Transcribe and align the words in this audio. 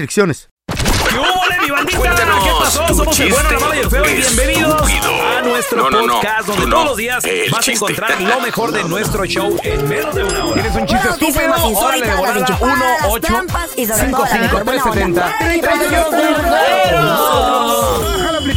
restricciones. 0.00 0.48
¿Qué 0.66 1.18
hubo, 1.18 1.26
mi 1.62 1.70
bandita? 1.70 1.98
Cuéntanos 1.98 2.44
¿Qué 2.44 2.50
pasó? 2.58 2.88
Somos 2.94 3.20
el 3.20 3.30
bueno, 3.32 3.50
la 3.50 3.60
mala 3.60 3.76
y 3.76 3.78
el 3.80 3.90
feo. 3.90 4.04
Y 4.08 4.14
bienvenidos 4.14 4.74
estúpido. 4.74 5.10
a 5.12 5.42
nuestro 5.42 5.76
no, 5.76 5.90
no, 5.90 6.06
no, 6.06 6.14
podcast 6.14 6.46
donde 6.46 6.66
todos 6.70 6.84
los 6.86 6.96
días 6.96 7.24
el 7.24 7.50
vas 7.50 7.68
a 7.68 7.72
encontrar 7.72 8.22
lo 8.22 8.40
mejor 8.40 8.72
de 8.72 8.84
nuestro 8.84 9.26
show 9.26 9.58
en 9.62 9.88
menos 9.88 10.14
de 10.14 10.24
una 10.24 10.44
hora. 10.46 10.54
¿Tienes 10.54 10.74
un 10.80 10.86
chiste 10.86 11.08
estúpido? 11.08 11.78
Órale, 11.78 12.06
de 12.06 12.14
volada. 12.14 12.58
1, 12.60 12.84
8, 13.08 13.28
5, 13.76 14.26
5, 14.32 14.62
3, 14.64 14.82
70 14.82 15.38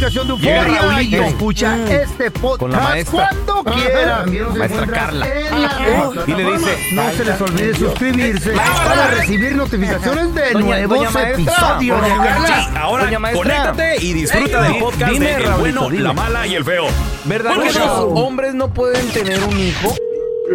aplicación 0.04 0.26
de 0.28 0.32
Euforia 0.34 1.02
y 1.02 1.14
escucha 1.14 1.78
este 1.90 2.30
podcast 2.30 2.58
Con 2.60 2.70
la 2.72 2.80
maestra. 2.80 3.30
cuando 3.46 3.64
quiera. 3.74 4.24
Maestra 4.54 4.86
Carla. 4.86 5.26
La 5.26 6.10
Y 6.26 6.32
le 6.34 6.52
dice, 6.52 6.76
No 6.92 7.12
se 7.12 7.24
les 7.24 7.40
olvide 7.40 7.74
suscribirse 7.74 8.50
para 8.52 9.06
recibir 9.08 9.56
notificaciones 9.56 10.34
de 10.34 10.52
Doña- 10.52 10.60
nuevos 10.66 10.98
doña 10.98 11.10
maestra. 11.10 11.42
episodios. 11.42 12.00
Doña 12.02 12.16
Carla. 12.24 12.80
Ahora 12.80 13.04
Doña 13.04 13.32
conéctate 13.32 13.96
y 14.04 14.12
disfruta 14.12 14.62
del 14.62 14.78
podcast 14.78 15.12
dime, 15.12 15.26
de 15.26 15.34
El 15.34 15.42
Raulito, 15.44 15.58
bueno, 15.80 15.90
dime. 15.90 16.02
la 16.02 16.12
mala 16.12 16.46
y 16.46 16.54
el 16.54 16.64
feo. 16.64 16.86
¿Verdad 17.24 17.52
que 17.62 17.78
los 17.78 17.88
hombres 18.14 18.54
no 18.54 18.68
pueden 18.68 19.08
tener 19.08 19.42
un 19.42 19.58
hijo? 19.58 19.94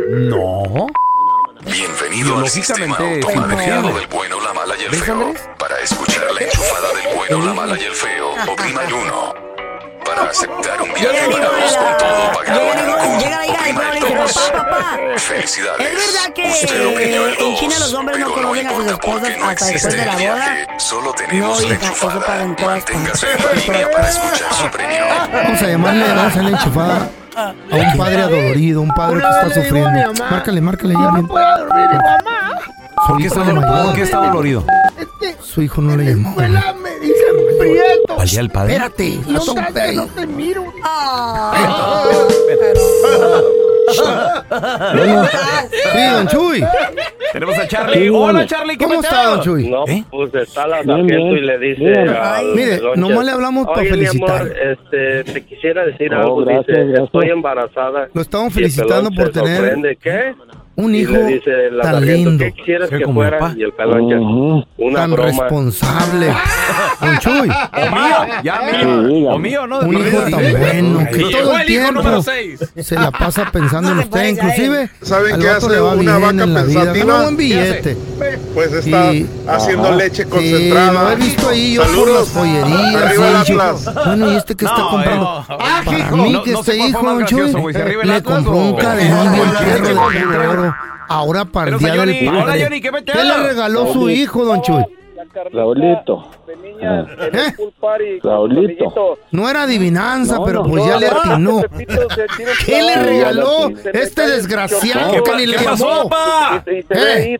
No. 0.09 0.87
Bienvenido 1.61 2.37
al 2.39 2.49
sistema 2.49 2.85
imposible. 2.85 3.93
del 3.93 4.07
bueno, 4.07 4.39
la 4.41 4.53
mala 4.53 4.75
y 4.79 4.83
el 4.85 4.91
¿Ves, 4.91 5.03
feo. 5.03 5.33
Para 5.57 5.79
escuchar 5.79 6.23
la 6.33 6.41
enchufada 6.41 6.87
del 6.93 7.15
bueno, 7.15 7.45
la 7.45 7.53
mala 7.53 7.77
y 7.77 7.83
el 7.83 7.93
feo, 7.93 8.31
oprima 8.47 8.83
el 8.83 8.93
1. 8.93 9.33
Para 10.05 10.23
aceptar 10.29 10.81
un 10.81 10.93
viaje 10.93 11.21
dos 11.29 11.35
con 11.77 11.97
todo 11.97 12.17
la- 12.23 12.31
pagado 12.33 12.61
llega 13.19 13.45
en 13.45 13.53
Cancún, 13.53 13.53
la 13.53 13.59
oprima 13.59 13.83
el 13.89 13.93
le 13.93 13.99
dice, 13.99 14.15
2. 14.15 14.33
papá, 14.51 14.69
papá. 14.69 14.97
Felicidades. 15.17 15.87
¿Es 15.87 16.13
verdad 16.13 16.33
que 16.33 16.43
en 16.45 17.35
2, 17.37 17.59
China 17.59 17.79
los 17.79 17.93
hombres 17.93 18.19
no 18.19 18.33
conocen 18.33 18.67
a 18.67 18.73
sus 18.75 18.85
esposas 18.87 19.37
no 19.37 19.49
hasta 19.49 19.65
después 19.65 19.95
de 19.97 20.05
la 20.05 20.13
boda? 20.15 20.67
Solo 20.79 21.13
tenemos 21.13 21.61
No, 21.61 21.67
la 21.69 21.75
enchufada. 21.75 22.25
para 22.25 22.43
en 22.43 22.55
todas 22.55 22.75
Manténgase 22.77 23.25
en 23.31 23.37
la 23.37 23.43
partes. 23.43 23.67
línea 23.67 23.91
para 23.91 24.09
escuchar 24.09 24.53
su 24.53 24.71
premio. 24.71 25.05
Vamos 25.33 25.61
a 25.61 25.67
llamarle, 25.67 26.07
vamos 26.07 26.23
a 26.23 26.27
hacerle 26.27 26.49
enchufada 26.51 27.09
a 27.47 27.53
un 27.75 27.97
padre 27.97 28.21
adolorido, 28.21 28.81
un 28.81 28.89
padre 28.89 29.21
que 29.21 29.27
está 29.27 29.61
sufriendo. 29.61 30.13
Márcale, 30.29 30.61
márcale 30.61 30.93
ya. 30.93 31.11
bien. 31.11 31.27
¿Por 31.27 33.17
qué 33.17 33.27
está, 33.27 33.43
dolorido? 33.43 33.83
¿Por 33.83 33.95
qué 33.95 34.01
está 34.01 34.17
dolorido? 34.17 34.65
Su 35.41 35.61
hijo 35.61 35.81
no 35.81 35.95
le 35.95 36.05
llamó. 36.05 36.35
Valía 38.17 38.41
el 38.41 38.49
padre. 38.49 38.73
Espérate, 38.73 39.19
la 39.27 39.39
Sí, 45.69 46.01
don 46.13 46.27
Chuy. 46.27 46.63
Tenemos 47.33 47.57
a 47.57 47.67
Charlie. 47.67 48.09
Hola, 48.09 48.45
Charlie. 48.45 48.77
¿Qué 48.77 48.85
¿Cómo 48.85 49.01
está, 49.01 49.25
don 49.25 49.41
Chuy? 49.41 49.69
No, 49.69 49.85
¿Eh? 49.87 50.03
pues 50.09 50.33
está 50.33 50.67
la 50.67 50.83
sargento 50.83 51.35
y 51.35 51.41
le 51.41 51.57
dice 51.59 51.93
al 51.93 52.55
Mire, 52.55 52.79
nomás 52.95 53.25
le 53.25 53.31
hablamos 53.31 53.67
para 53.67 53.81
"Oye, 53.81 53.91
mi 53.91 53.97
felicitar. 53.97 54.41
amor, 54.41 54.55
este, 54.59 55.23
te 55.33 55.45
quisiera 55.45 55.85
decir 55.85 56.13
Oh, 56.13 56.17
algo. 56.19 56.35
gracias, 56.45 56.65
dice, 56.67 56.79
gracias. 56.87 57.05
estoy 57.05 57.29
embarazada. 57.29 58.07
Lo 58.13 58.21
estamos 58.21 58.53
felicitando 58.53 59.11
por 59.11 59.29
tener 59.29 59.97
¿Qué? 60.01 60.33
Un 60.79 60.95
Y 60.95 60.99
hijo 60.99 61.11
le 61.13 61.25
dice 61.25 61.51
la 61.71 61.83
tan 61.83 62.05
lindo, 62.05 62.43
¿qué 62.45 62.51
quisieras 62.53 62.89
Sí, 62.89 62.97
que 62.97 63.03
como 63.03 63.21
fuera? 63.21 63.53
Y 63.57 63.63
el 63.63 63.73
pelonche, 63.73 64.15
Ujú. 64.17 64.65
una 64.77 64.99
tan 65.01 65.11
broma. 65.11 65.29
responsable. 65.29 66.27
Don 67.01 67.19
Chuy, 67.19 67.31
O 67.49 67.95
mío. 67.95 68.43
Ya 68.43 68.61
mío. 68.61 69.29
O 69.31 69.39
mío, 69.39 69.67
¿no? 69.67 69.79
De 69.79 69.85
un 69.87 69.97
hijo 70.07 70.17
tan 70.17 70.51
bueno 70.59 71.07
que 71.11 71.17
Llegó 71.17 71.39
todo 71.39 71.57
el 71.57 71.65
tiempo 71.65 72.21
se 72.81 72.95
la 72.95 73.11
pasa 73.11 73.49
pensando 73.51 73.91
en 73.91 73.99
usted. 73.99 74.27
Inclusive, 74.29 74.89
¿Saben 75.01 75.39
qué 75.39 75.49
hace 75.49 75.69
le 75.69 75.79
va 75.79 75.93
una 75.93 76.17
vaca 76.17 76.43
en 76.43 76.53
la 76.53 76.63
vida. 76.63 76.79
pensativa? 76.81 77.21
Buen 77.23 77.37
billete. 77.37 77.97
Pues 78.53 78.73
está 78.73 79.13
Y- 79.13 79.29
haciendo 79.47 79.87
Ajá. 79.87 79.95
leche 79.95 80.23
Sí, 80.23 80.29
concentrada. 80.29 80.91
lo 81.03 81.11
he 81.11 81.15
visto 81.15 81.49
ahí 81.49 81.73
yo 81.75 81.83
por 81.83 82.07
las 82.09 82.27
pollerías. 82.29 83.85
Bueno, 84.05 84.31
¿y 84.33 84.35
este 84.35 84.55
que 84.55 84.65
está 84.65 84.81
comprando? 84.89 85.45
eh, 85.49 85.55
Ah, 85.59 85.81
hijo. 85.85 85.91
Para 85.91 86.11
mí 86.23 86.31
No- 86.33 86.43
que 86.43 86.53
este 86.53 86.77
hijo, 86.77 87.01
don 87.03 87.25
Chuy, 87.25 87.53
le 88.03 88.23
compró 88.23 88.51
un 88.55 88.75
cadenón 88.75 89.31
bien 89.33 89.49
perro 89.59 90.63
de 90.63 90.68
Ahora 91.07 91.45
para 91.45 91.71
el 91.71 91.77
día 91.79 91.91
del 91.91 91.99
Johnny. 91.99 92.27
Hola, 92.27 92.45
padre. 92.45 92.63
Johnny, 92.63 92.81
¿qué? 92.81 92.91
¿Qué 93.05 93.23
le 93.23 93.37
regaló 93.37 93.93
su 93.93 94.09
hijo, 94.09 94.45
don 94.45 94.61
Chuy? 94.61 94.83
Raulito. 95.53 96.29
Ah, 96.81 97.05
¿Eh? 97.33 97.53
Raulito. 98.23 99.17
No 99.31 99.49
era 99.49 99.63
adivinanza, 99.63 100.35
No, 100.37 100.45
pero 100.45 100.63
no, 100.63 100.69
pues 100.69 100.85
ya 100.85 100.93
no, 100.93 100.99
le 100.99 101.07
atinó. 101.07 101.61
¿Qué 102.65 102.81
le 102.81 102.95
regaló 102.95 103.69
este 103.93 104.27
desgraciado 104.27 105.11
¿Qué, 105.11 105.23
que 105.23 105.35
ni 105.37 105.45
le 105.45 105.57
qué 105.57 105.65
pasó, 105.65 106.07
papá? 106.09 106.63
¿Eh? 106.65 107.37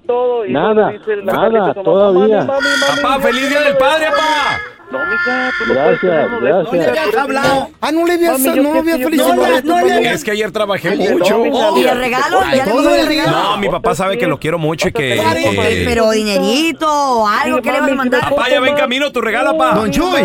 Nada, 0.50 0.92
nada, 1.24 1.74
todavía. 1.74 2.44
"Mami, 2.44 2.48
mami, 2.48 2.68
mami, 2.82 3.02
Papá, 3.02 3.10
mami". 3.10 3.24
feliz 3.24 3.50
día 3.50 3.62
del 3.62 3.78
padre, 3.78 4.06
papá. 4.12 4.60
No, 4.92 4.98
mija, 5.06 5.52
tú 5.60 5.66
no 5.68 5.74
Gracias, 5.76 6.00
puedes 6.02 6.02
tener 6.02 6.26
uno 6.30 6.40
de 6.42 6.50
esos. 6.62 6.72
gracias. 6.96 7.16
hablado. 7.16 7.70
Ah, 7.80 7.92
no 7.92 8.06
le 8.08 8.14
había, 8.14 8.32
Mami, 8.32 8.44
no 8.48 8.72
que 8.74 8.80
había 8.80 8.98
felicitado. 8.98 9.36
no 9.36 9.48
le- 9.48 9.62
no 9.62 9.82
le- 9.88 10.14
Es 10.14 10.24
que 10.24 10.32
ayer 10.32 10.52
trabajé 10.52 10.90
Oye, 10.90 11.12
mucho. 11.12 11.38
no, 11.38 11.78
¿Y 11.78 11.84
el 11.86 11.98
regalo? 12.00 12.42
¿Ya 12.56 12.66
le 12.66 13.02
el 13.02 13.08
regalo? 13.08 13.32
No, 13.32 13.58
mi 13.58 13.70
papá 13.70 13.94
sabe 13.94 14.18
que 14.18 14.26
lo 14.26 14.40
quiero 14.40 14.58
mucho 14.58 14.88
y 14.88 14.92
que... 14.92 15.22
Que- 15.22 15.84
Pero 15.88 16.10
dinerito 16.12 16.88
o 16.92 17.28
algo, 17.28 17.62
¿qué 17.62 17.72
le 17.72 17.82
vas 17.82 17.92
a 17.92 17.96
mandar? 17.96 18.22
Papá, 18.30 18.50
ya 18.50 18.60
va 18.62 18.68
en 18.70 18.76
camino 18.76 19.12
tu 19.12 19.22
regalo, 19.22 19.56
papá. 19.58 19.76
Don 19.76 19.92
Chuy. 19.92 20.22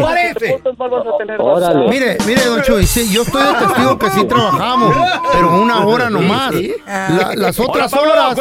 Órale. 1.38 1.88
Mire, 1.88 2.16
mire, 2.26 2.44
don 2.46 2.62
Chuy, 2.62 2.86
sí, 2.86 3.12
yo 3.12 3.22
estoy 3.22 3.42
de 3.42 3.52
testigo 3.66 3.98
que 3.98 4.10
sí 4.10 4.24
trabajamos, 4.24 4.96
pero 5.32 5.54
una 5.60 5.84
hora 5.86 6.08
nomás. 6.10 6.54
La- 6.86 7.32
las 7.36 7.60
otras 7.60 7.92
horas, 7.92 8.36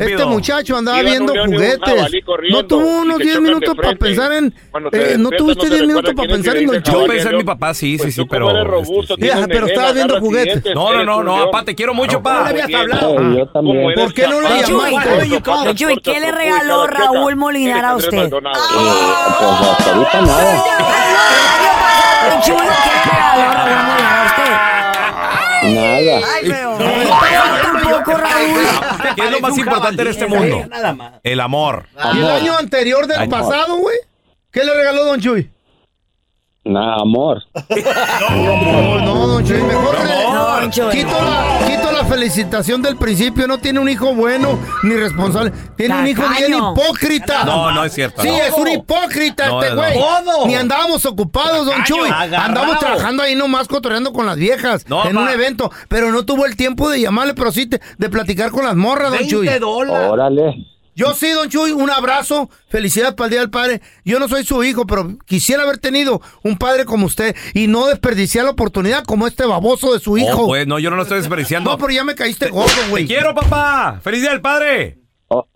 este 0.00 0.24
muchacho 0.26 0.76
andaba 0.76 1.00
viendo 1.00 1.32
juguetes. 1.46 2.10
No 2.50 2.64
tuvo 2.66 3.00
unos 3.00 3.18
se 3.18 3.22
10 3.24 3.34
chocan 3.36 3.44
de 3.44 3.48
minutos 3.54 3.76
para 3.76 3.96
pensar 3.96 4.32
en... 4.32 4.46
Eh, 4.92 5.16
no 5.18 5.30
despiertan, 5.30 5.45
no 5.46 5.54
se 5.62 5.68
10 5.70 5.86
minutos 5.86 6.14
para 6.14 6.28
pensar 6.28 6.56
en 6.56 6.66
don 6.66 6.82
Yo 6.82 7.06
pensé 7.06 7.28
en 7.30 7.36
mi 7.38 7.44
papá, 7.44 7.74
sí, 7.74 7.92
sí, 7.92 8.02
Pues 8.02 8.14
sí, 8.14 8.20
tú 8.22 8.28
pero... 8.28 8.50
este, 8.80 9.48
pero 9.48 9.66
estaba 9.66 9.92
viendo 9.92 10.20
juguetes. 10.20 10.62
No, 10.74 10.92
no, 10.92 11.04
no, 11.04 11.22
no, 11.22 11.44
papá, 11.46 11.64
te 11.64 11.74
quiero 11.74 11.94
mucho, 11.94 12.20
Claro, 12.22 12.44
pa. 12.44 12.52
como 13.00 13.20
eres 13.20 13.36
yo 13.36 13.46
también. 13.48 13.48
como 13.52 13.90
eres 13.90 14.04
¿Por 14.04 14.14
qué 14.14 14.26
no 14.28 14.40
le 14.40 14.48
llamaste? 14.48 14.72
Don 14.72 15.30
zapato, 15.30 15.72
Chuy, 15.74 15.96
¿qué 16.00 16.20
le 16.20 16.32
regaló. 16.32 16.86
Raúl 16.86 17.36
Molinar 17.36 17.84
a 17.84 17.96
usted? 17.96 18.30
Pues 18.30 18.42
ahorita 18.42 20.20
nada. 20.22 20.62
Don 22.30 22.40
Chuy, 22.42 22.56
¿qué 22.56 22.62
le 22.62 23.12
regaló 23.14 23.52
Raúl 23.54 23.86
Molinar 23.86 24.16
a 24.16 24.24
usted? 24.26 24.52
Nada. 25.74 26.20
Ay, 26.34 26.50
feo. 26.50 26.78
Tampoco, 26.78 28.12
Raúl. 28.16 29.14
¿Qué 29.16 29.22
es 29.24 29.30
lo 29.30 29.40
más 29.40 29.58
importante 29.58 30.02
en 30.02 30.08
este 30.08 30.26
mundo? 30.26 30.64
El 31.22 31.40
amor. 31.40 31.86
¿Y 32.14 32.18
el 32.18 32.26
año 32.30 32.56
anterior 32.58 33.06
del 33.06 33.20
no. 33.28 33.28
pasado, 33.28 33.76
güey? 33.78 33.96
¿Qué 34.56 34.64
le 34.64 34.72
regaló 34.72 35.04
don 35.04 35.20
Chuy? 35.20 35.50
Nada, 36.64 36.96
amor. 37.02 37.42
No, 38.30 39.00
no, 39.02 39.26
don 39.26 39.44
Chuy, 39.46 39.60
mejor 39.62 39.96
No, 40.32 40.60
don 40.60 40.70
Chuy. 40.70 40.90
Quito 40.92 41.10
la, 41.10 41.58
quito 41.66 41.92
la 41.92 42.04
felicitación 42.06 42.80
del 42.80 42.96
principio. 42.96 43.46
No 43.46 43.58
tiene 43.58 43.80
un 43.80 43.88
hijo 43.90 44.14
bueno 44.14 44.58
ni 44.82 44.94
responsable. 44.96 45.52
Tiene 45.76 45.98
un 46.00 46.06
hijo 46.06 46.22
bien 46.38 46.54
hipócrita. 46.54 47.44
No, 47.44 47.70
no 47.70 47.84
es 47.84 47.92
cierto. 47.92 48.22
Sí, 48.22 48.28
no. 48.28 48.34
es 48.34 48.54
un 48.54 48.68
hipócrita 48.68 49.46
No, 49.46 49.62
este 49.62 49.74
güey. 49.76 49.98
Ni 50.46 50.54
andábamos 50.54 51.04
ocupados, 51.04 51.66
don 51.66 51.84
Chuy. 51.84 52.08
Andamos 52.08 52.78
trabajando 52.78 53.22
ahí 53.24 53.34
nomás 53.34 53.68
cotorreando 53.68 54.14
con 54.14 54.24
las 54.24 54.36
viejas 54.36 54.88
No, 54.88 55.04
en 55.06 55.14
pa. 55.16 55.20
un 55.20 55.28
evento. 55.28 55.70
Pero 55.88 56.10
no 56.10 56.24
tuvo 56.24 56.46
el 56.46 56.56
tiempo 56.56 56.88
de 56.88 57.02
llamarle, 57.02 57.34
pero 57.34 57.52
sí 57.52 57.66
te- 57.66 57.82
de 57.98 58.08
platicar 58.08 58.50
con 58.52 58.64
las 58.64 58.74
morras, 58.74 59.10
don 59.12 59.28
Chuy. 59.28 59.46
Órale. 59.48 60.66
Yo 60.96 61.14
sí, 61.14 61.30
don 61.30 61.48
Chuy, 61.48 61.70
un 61.72 61.90
abrazo. 61.90 62.50
Felicidades 62.68 63.14
para 63.14 63.26
el 63.26 63.30
Día 63.30 63.40
del 63.40 63.50
Padre. 63.50 63.82
Yo 64.04 64.18
no 64.18 64.26
soy 64.28 64.44
su 64.44 64.64
hijo, 64.64 64.86
pero 64.86 65.16
quisiera 65.26 65.62
haber 65.62 65.76
tenido 65.78 66.20
un 66.42 66.56
padre 66.58 66.84
como 66.86 67.06
usted 67.06 67.36
y 67.54 67.66
no 67.68 67.86
desperdiciar 67.86 68.46
la 68.46 68.52
oportunidad 68.52 69.04
como 69.04 69.26
este 69.26 69.44
baboso 69.44 69.92
de 69.92 70.00
su 70.00 70.14
Oh, 70.14 70.18
hijo. 70.18 70.46
pues 70.46 70.66
no, 70.66 70.78
yo 70.78 70.88
no 70.90 70.96
lo 70.96 71.02
estoy 71.02 71.18
desperdiciando. 71.18 71.70
No, 71.76 71.78
pero 71.78 71.90
ya 71.92 72.02
me 72.02 72.14
caíste 72.14 72.48
gordo, 72.48 72.70
Te 72.84 72.88
güey. 72.90 73.06
quiero, 73.06 73.34
papá. 73.34 74.00
Feliz 74.02 74.22
día 74.22 74.30
del 74.30 74.40
padre. 74.40 74.98
Oh, 75.28 75.46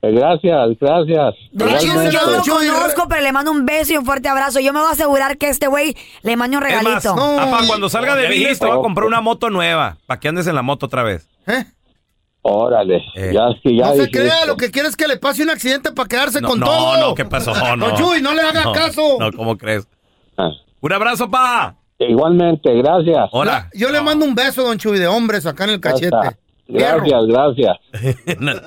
Gracias, 0.00 0.52
gracias. 0.78 1.34
Yo 1.52 1.66
no 1.66 2.72
lo 2.72 2.72
conozco, 2.78 3.08
pero 3.08 3.20
le 3.20 3.32
mando 3.32 3.50
un 3.50 3.66
beso 3.66 3.94
y 3.94 3.96
un 3.96 4.04
fuerte 4.04 4.28
abrazo. 4.28 4.60
Yo 4.60 4.72
me 4.72 4.78
voy 4.78 4.88
a 4.88 4.92
asegurar 4.92 5.38
que 5.38 5.48
este 5.48 5.66
güey 5.66 5.96
le 6.22 6.36
mande 6.36 6.56
un 6.56 6.62
Es 6.64 6.72
más, 6.74 6.84
regalito. 6.84 7.16
no. 7.16 7.36
papá, 7.36 7.66
cuando 7.66 7.88
salga 7.88 8.14
de 8.14 8.28
Bilis 8.28 8.58
te 8.60 8.66
voy 8.66 8.78
a 8.78 8.80
comprar 8.80 9.06
una 9.08 9.20
moto 9.20 9.50
nueva. 9.50 9.96
Para 10.06 10.20
que 10.20 10.28
andes 10.28 10.46
en 10.46 10.54
la 10.54 10.62
moto 10.62 10.86
otra 10.86 11.02
vez. 11.02 11.26
¿Eh? 11.48 11.64
Órale. 12.50 12.96
Eh. 13.14 13.30
Ya 13.34 13.48
es 13.48 13.56
que 13.62 13.76
ya 13.76 13.86
no 13.88 13.94
se 13.94 14.10
crea, 14.10 14.46
lo 14.46 14.56
que 14.56 14.70
quiere 14.70 14.88
es 14.88 14.96
que 14.96 15.06
le 15.06 15.16
pase 15.18 15.42
un 15.42 15.50
accidente 15.50 15.92
para 15.92 16.08
quedarse 16.08 16.40
No, 16.40 16.48
con 16.48 16.60
no, 16.60 16.66
todo. 16.66 17.08
no, 17.08 17.14
¿qué 17.14 17.24
pasó? 17.24 17.52
No. 17.76 17.88
Don 17.88 17.96
Chuy, 17.96 18.22
no 18.22 18.32
le 18.34 18.40
haga 18.42 18.64
No, 18.64 18.72
caso. 18.72 19.16
No, 19.20 19.30
¿cómo 19.32 19.56
crees? 19.58 19.86
Ah, 20.36 20.50
Un 20.80 20.92
abrazo, 20.92 21.30
pa. 21.30 21.76
Igualmente, 21.98 22.72
gracias. 22.74 23.28
Hola. 23.32 23.68
Yo 23.74 23.90
le 23.90 24.00
mando 24.00 24.24
un 24.24 24.34
beso, 24.34 24.62
don 24.62 24.78
Chuy, 24.78 24.98
de 24.98 25.06
hombres 25.08 25.44
acá 25.46 25.64
en 25.64 25.70
el 25.70 25.80
cachete. 25.80 26.16
Gracias, 26.68 27.26
gracias. 27.26 27.76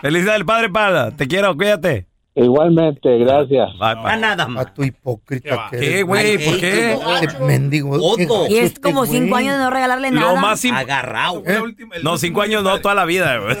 Felicidades 0.00 0.38
del 0.38 0.46
padre, 0.46 0.68
pa. 0.70 1.10
Te 1.12 1.28
quiero, 1.28 1.56
cuídate. 1.56 2.06
Igualmente, 2.34 3.18
gracias. 3.18 3.72
Bye, 3.72 3.96
pa. 3.96 4.16
nada 4.16 4.48
A 4.56 4.64
tu 4.72 4.84
hipócrita. 4.84 5.68
que 5.70 5.78
¿Qué, 5.78 6.02
güey? 6.02 6.38
¿Por 6.42 6.58
qué? 6.58 6.98
Este 7.22 7.38
mendigo. 7.40 8.16
Y 8.48 8.56
es 8.56 8.64
este 8.64 8.80
como 8.80 9.04
güey. 9.04 9.10
cinco 9.10 9.36
años 9.36 9.58
de 9.58 9.58
no 9.58 9.70
regalarle 9.70 10.10
nada. 10.10 10.32
Lo 10.32 10.40
más 10.40 10.64
Agarrado. 10.64 11.42
No, 12.02 12.16
cinco 12.16 12.40
años 12.40 12.62
no, 12.62 12.80
toda 12.80 12.94
la 12.94 13.04
vida. 13.04 13.38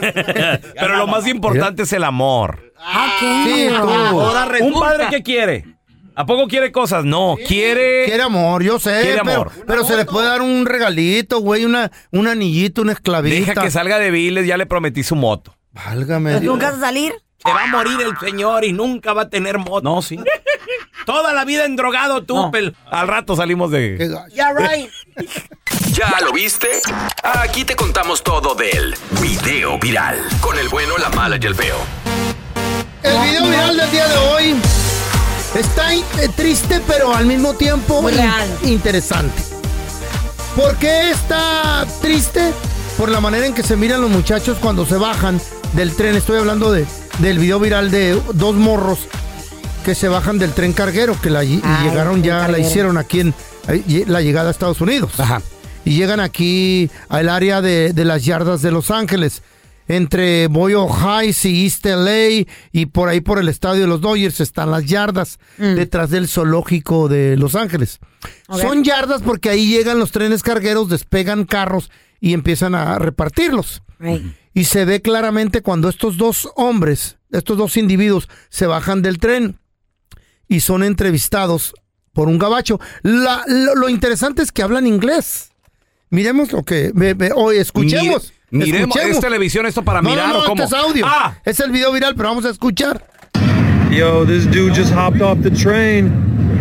Pero 0.74 0.96
lo 0.96 1.06
más 1.06 1.26
importante 1.26 1.82
es 1.82 1.92
el 1.92 2.04
amor. 2.04 2.72
Ah, 2.78 3.16
¿qué? 3.20 3.44
Sí, 3.44 3.74
tú. 3.76 4.64
¿Un 4.66 4.80
padre 4.80 5.06
qué 5.10 5.22
quiere? 5.22 5.66
¿A 6.14 6.26
poco 6.26 6.46
quiere 6.46 6.72
cosas? 6.72 7.04
No, 7.04 7.36
quiere... 7.46 8.04
Quiere 8.04 8.22
amor, 8.22 8.62
yo 8.62 8.78
sé, 8.78 9.00
Quiere 9.02 9.20
pero, 9.24 9.32
amor. 9.42 9.52
pero 9.66 9.84
se 9.84 9.96
le 9.96 10.04
puede 10.04 10.28
dar 10.28 10.42
un 10.42 10.66
regalito, 10.66 11.40
güey, 11.40 11.64
una, 11.64 11.90
un 12.10 12.28
anillito, 12.28 12.82
una 12.82 12.92
esclavita. 12.92 13.34
Deja 13.34 13.62
que 13.62 13.70
salga 13.70 13.98
de 13.98 14.10
Viles, 14.10 14.46
ya 14.46 14.58
le 14.58 14.66
prometí 14.66 15.02
su 15.02 15.16
moto. 15.16 15.56
Válgame. 15.72 16.30
¿Pero 16.32 16.40
Dios. 16.40 16.52
¿Nunca 16.52 16.70
vas 16.70 16.78
a 16.78 16.80
salir? 16.80 17.14
Se 17.44 17.52
va 17.52 17.64
a 17.64 17.66
morir 17.66 18.00
el 18.00 18.16
señor 18.18 18.64
y 18.64 18.72
nunca 18.72 19.12
va 19.12 19.22
a 19.22 19.28
tener 19.28 19.58
moto. 19.58 19.82
No, 19.82 20.00
sí. 20.02 20.18
Toda 21.06 21.32
la 21.32 21.44
vida 21.44 21.64
endrogado 21.64 22.22
tú, 22.22 22.36
pel- 22.52 22.74
Al 22.90 23.08
rato 23.08 23.34
salimos 23.34 23.70
de... 23.72 23.96
gacho. 23.96 24.34
¿Ya 25.92 26.20
lo 26.24 26.32
viste? 26.32 26.68
Aquí 27.22 27.64
te 27.64 27.74
contamos 27.76 28.22
todo 28.22 28.54
del 28.54 28.94
video 29.20 29.78
viral. 29.78 30.18
Con 30.40 30.58
el 30.58 30.68
bueno, 30.68 30.96
la 30.98 31.08
mala 31.10 31.38
y 31.40 31.44
el 31.46 31.54
feo. 31.54 31.76
El 33.02 33.18
video 33.20 33.44
viral 33.48 33.76
del 33.76 33.90
día 33.90 34.06
de 34.08 34.16
hoy 34.18 34.56
está 35.56 35.92
eh, 35.94 36.04
triste, 36.36 36.80
pero 36.86 37.14
al 37.14 37.26
mismo 37.26 37.54
tiempo 37.54 38.00
Muy 38.00 38.12
in- 38.12 38.18
real. 38.18 38.58
interesante. 38.62 39.42
¿Por 40.56 40.76
qué 40.76 41.10
está 41.10 41.84
triste? 42.00 42.52
Por 42.96 43.08
la 43.10 43.20
manera 43.20 43.46
en 43.46 43.54
que 43.54 43.62
se 43.62 43.74
miran 43.76 44.00
los 44.00 44.10
muchachos 44.10 44.58
cuando 44.60 44.86
se 44.86 44.96
bajan 44.96 45.40
del 45.72 45.94
tren. 45.96 46.14
Estoy 46.14 46.38
hablando 46.38 46.70
de, 46.70 46.86
del 47.22 47.38
video 47.38 47.60
viral 47.60 47.92
de 47.92 48.20
dos 48.34 48.56
morros 48.56 49.06
que 49.84 49.94
se 49.94 50.08
bajan 50.08 50.38
del 50.38 50.52
tren 50.52 50.72
carguero, 50.72 51.18
que 51.20 51.30
la, 51.30 51.40
Ay, 51.40 51.62
llegaron 51.84 52.22
ya, 52.22 52.48
la 52.48 52.58
hicieron 52.58 52.98
aquí 52.98 53.20
en 53.20 53.34
la 54.06 54.20
llegada 54.20 54.48
a 54.48 54.50
Estados 54.50 54.80
Unidos. 54.80 55.12
Y 55.84 55.96
llegan 55.96 56.20
aquí 56.20 56.90
al 57.08 57.28
área 57.28 57.60
de, 57.62 57.92
de 57.92 58.04
las 58.04 58.24
yardas 58.24 58.60
de 58.60 58.72
Los 58.72 58.90
Ángeles. 58.90 59.42
Entre 59.88 60.46
Boyle 60.46 60.86
Heights 60.88 61.44
y 61.44 61.64
East 61.64 61.84
LA 61.84 62.46
y 62.70 62.86
por 62.86 63.08
ahí 63.08 63.20
por 63.20 63.38
el 63.38 63.48
estadio 63.48 63.82
de 63.82 63.88
los 63.88 64.00
Dodgers 64.00 64.40
están 64.40 64.70
las 64.70 64.84
yardas 64.86 65.38
detrás 65.58 66.10
del 66.10 66.28
zoológico 66.28 67.08
de 67.08 67.36
Los 67.36 67.56
Ángeles. 67.56 67.98
Son 68.48 68.84
yardas 68.84 69.22
porque 69.22 69.50
ahí 69.50 69.66
llegan 69.66 69.98
los 69.98 70.12
trenes 70.12 70.42
cargueros, 70.42 70.88
despegan 70.88 71.44
carros 71.44 71.90
y 72.20 72.32
empiezan 72.32 72.74
a 72.76 72.98
repartirlos. 72.98 73.82
Right. 73.98 74.41
Y 74.54 74.64
se 74.64 74.84
ve 74.84 75.00
claramente 75.00 75.62
cuando 75.62 75.88
estos 75.88 76.16
dos 76.18 76.48
hombres, 76.56 77.18
estos 77.30 77.56
dos 77.56 77.76
individuos, 77.76 78.28
se 78.50 78.66
bajan 78.66 79.00
del 79.02 79.18
tren 79.18 79.58
y 80.48 80.60
son 80.60 80.82
entrevistados 80.82 81.74
por 82.12 82.28
un 82.28 82.38
gabacho. 82.38 82.78
La- 83.02 83.42
lo, 83.46 83.74
lo 83.74 83.88
interesante 83.88 84.42
es 84.42 84.52
que 84.52 84.62
hablan 84.62 84.86
inglés. 84.86 85.50
Miremos 86.10 86.52
lo 86.52 86.62
que... 86.64 86.92
ve- 86.94 87.14
ve- 87.14 87.32
o 87.34 87.50
escuchemos. 87.52 88.32
Mire- 88.50 88.66
miremos, 88.66 88.88
escuchemos. 88.96 89.16
¿es 89.16 89.20
televisión 89.22 89.64
esto 89.64 89.82
para 89.82 90.02
No, 90.02 90.10
mirar 90.10 90.28
no, 90.28 90.34
no, 90.34 90.40
o 90.40 90.44
cómo? 90.44 90.62
este 90.64 90.76
es 90.76 90.82
audio. 90.82 91.06
Ah, 91.08 91.38
Es 91.44 91.58
el 91.60 91.70
video 91.70 91.90
viral, 91.90 92.14
pero 92.14 92.28
vamos 92.28 92.44
a 92.44 92.50
escuchar. 92.50 93.06
Yo, 93.90 94.26
this 94.26 94.44
dude 94.50 94.74
just 94.74 94.92
hopped 94.94 95.22
off 95.22 95.38
the 95.42 95.50
train 95.50 96.06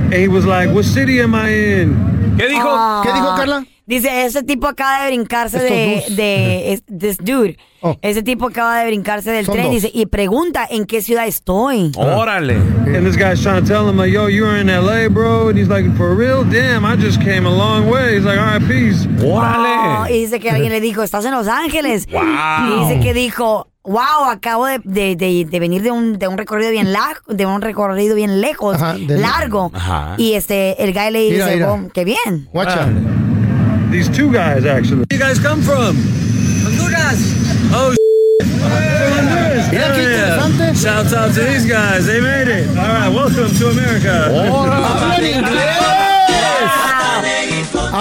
and 0.05 0.13
he 0.13 0.27
was 0.29 0.45
like, 0.45 0.73
What 0.73 0.83
city 0.85 1.19
am 1.19 1.33
I 1.35 1.49
in? 1.81 2.35
¿qué 2.37 2.47
dijo? 2.47 2.67
Ah. 2.69 3.01
¿Qué 3.05 3.11
dijo 3.11 3.35
Carla? 3.35 3.65
Dice, 3.91 4.25
ese 4.25 4.41
tipo 4.43 4.67
acaba 4.67 5.01
de 5.03 5.07
brincarse 5.07 5.59
de, 5.59 6.01
de, 6.15 6.71
es- 6.71 6.83
this 6.85 7.17
dude. 7.17 7.57
Oh. 7.81 7.97
Ese 8.01 8.23
tipo 8.23 8.47
acaba 8.47 8.79
de 8.79 8.85
brincarse 8.87 9.31
del 9.31 9.45
Son 9.45 9.53
tren, 9.55 9.65
dos. 9.65 9.73
dice, 9.75 9.91
y 9.93 10.05
pregunta 10.05 10.65
en 10.69 10.85
qué 10.85 11.01
ciudad 11.01 11.27
estoy. 11.27 11.91
Órale. 11.97 12.53
And 12.55 13.05
this 13.05 13.17
guy's 13.17 13.41
trying 13.41 13.61
to 13.61 13.67
tell 13.67 13.89
him, 13.89 13.97
like, 13.97 14.11
yo, 14.13 14.27
you 14.29 14.43
were 14.45 14.57
in 14.61 14.67
LA, 14.67 15.09
bro. 15.09 15.49
And 15.49 15.57
he's 15.59 15.67
like, 15.67 15.85
for 15.97 16.15
real? 16.15 16.45
Damn, 16.45 16.85
I 16.85 16.95
just 16.95 17.19
came 17.21 17.45
a 17.45 17.49
long 17.49 17.89
way. 17.89 18.15
He's 18.15 18.23
like, 18.23 18.39
all 18.39 18.57
right, 18.57 18.65
peace. 18.65 19.05
Oh, 19.21 19.35
Órale. 19.41 20.09
y 20.13 20.19
dice 20.21 20.39
que 20.39 20.49
alguien 20.51 20.71
le 20.71 20.79
dijo, 20.79 21.03
estás 21.03 21.25
en 21.25 21.31
Los 21.31 21.47
Ángeles. 21.49 22.07
Wow. 22.09 22.21
Y 22.21 22.79
dice 22.87 22.99
que 23.01 23.13
dijo, 23.13 23.67
wow, 23.83 24.29
acabo 24.29 24.67
de, 24.67 24.79
de- 24.85 25.15
de- 25.17 25.45
de 25.49 25.59
venir 25.59 25.81
de 25.81 25.91
un, 25.91 26.17
de 26.17 26.29
un 26.29 26.37
recorrido 26.37 26.71
bien 26.71 26.93
largo, 26.93 27.33
de 27.33 27.45
un 27.45 27.59
recorrido 27.61 28.15
bien 28.15 28.39
lejos, 28.39 28.75
Ajá, 28.75 28.93
de- 28.93 29.17
largo. 29.17 29.69
Ajá. 29.73 30.13
Y 30.17 30.33
este, 30.33 30.81
el 30.81 30.93
guy 30.93 31.11
le 31.11 31.29
Mira, 31.31 31.45
dice, 31.47 31.55
mira. 31.57 31.73
"Oh, 31.73 31.79
qué 31.93 32.05
bien. 32.05 32.47
Guacha. 32.53 32.87
These 33.91 34.07
two 34.07 34.31
guys, 34.31 34.63
actually. 34.63 34.99
Where 34.99 35.05
you 35.11 35.19
guys 35.19 35.37
come 35.37 35.61
from? 35.61 35.97
Honduras. 36.63 37.19
Oh, 37.73 37.93
Honduras. 38.41 39.69
Mira 39.69 39.97
yeah. 39.97 40.73
Shouts 40.73 41.13
out 41.13 41.33
to 41.33 41.41
these 41.41 41.65
guys. 41.65 42.05
They 42.05 42.21
made 42.21 42.47
it. 42.47 42.69
All 42.69 42.75
right, 42.75 43.09
welcome 43.09 43.53
to 43.53 43.69
America. 43.69 46.00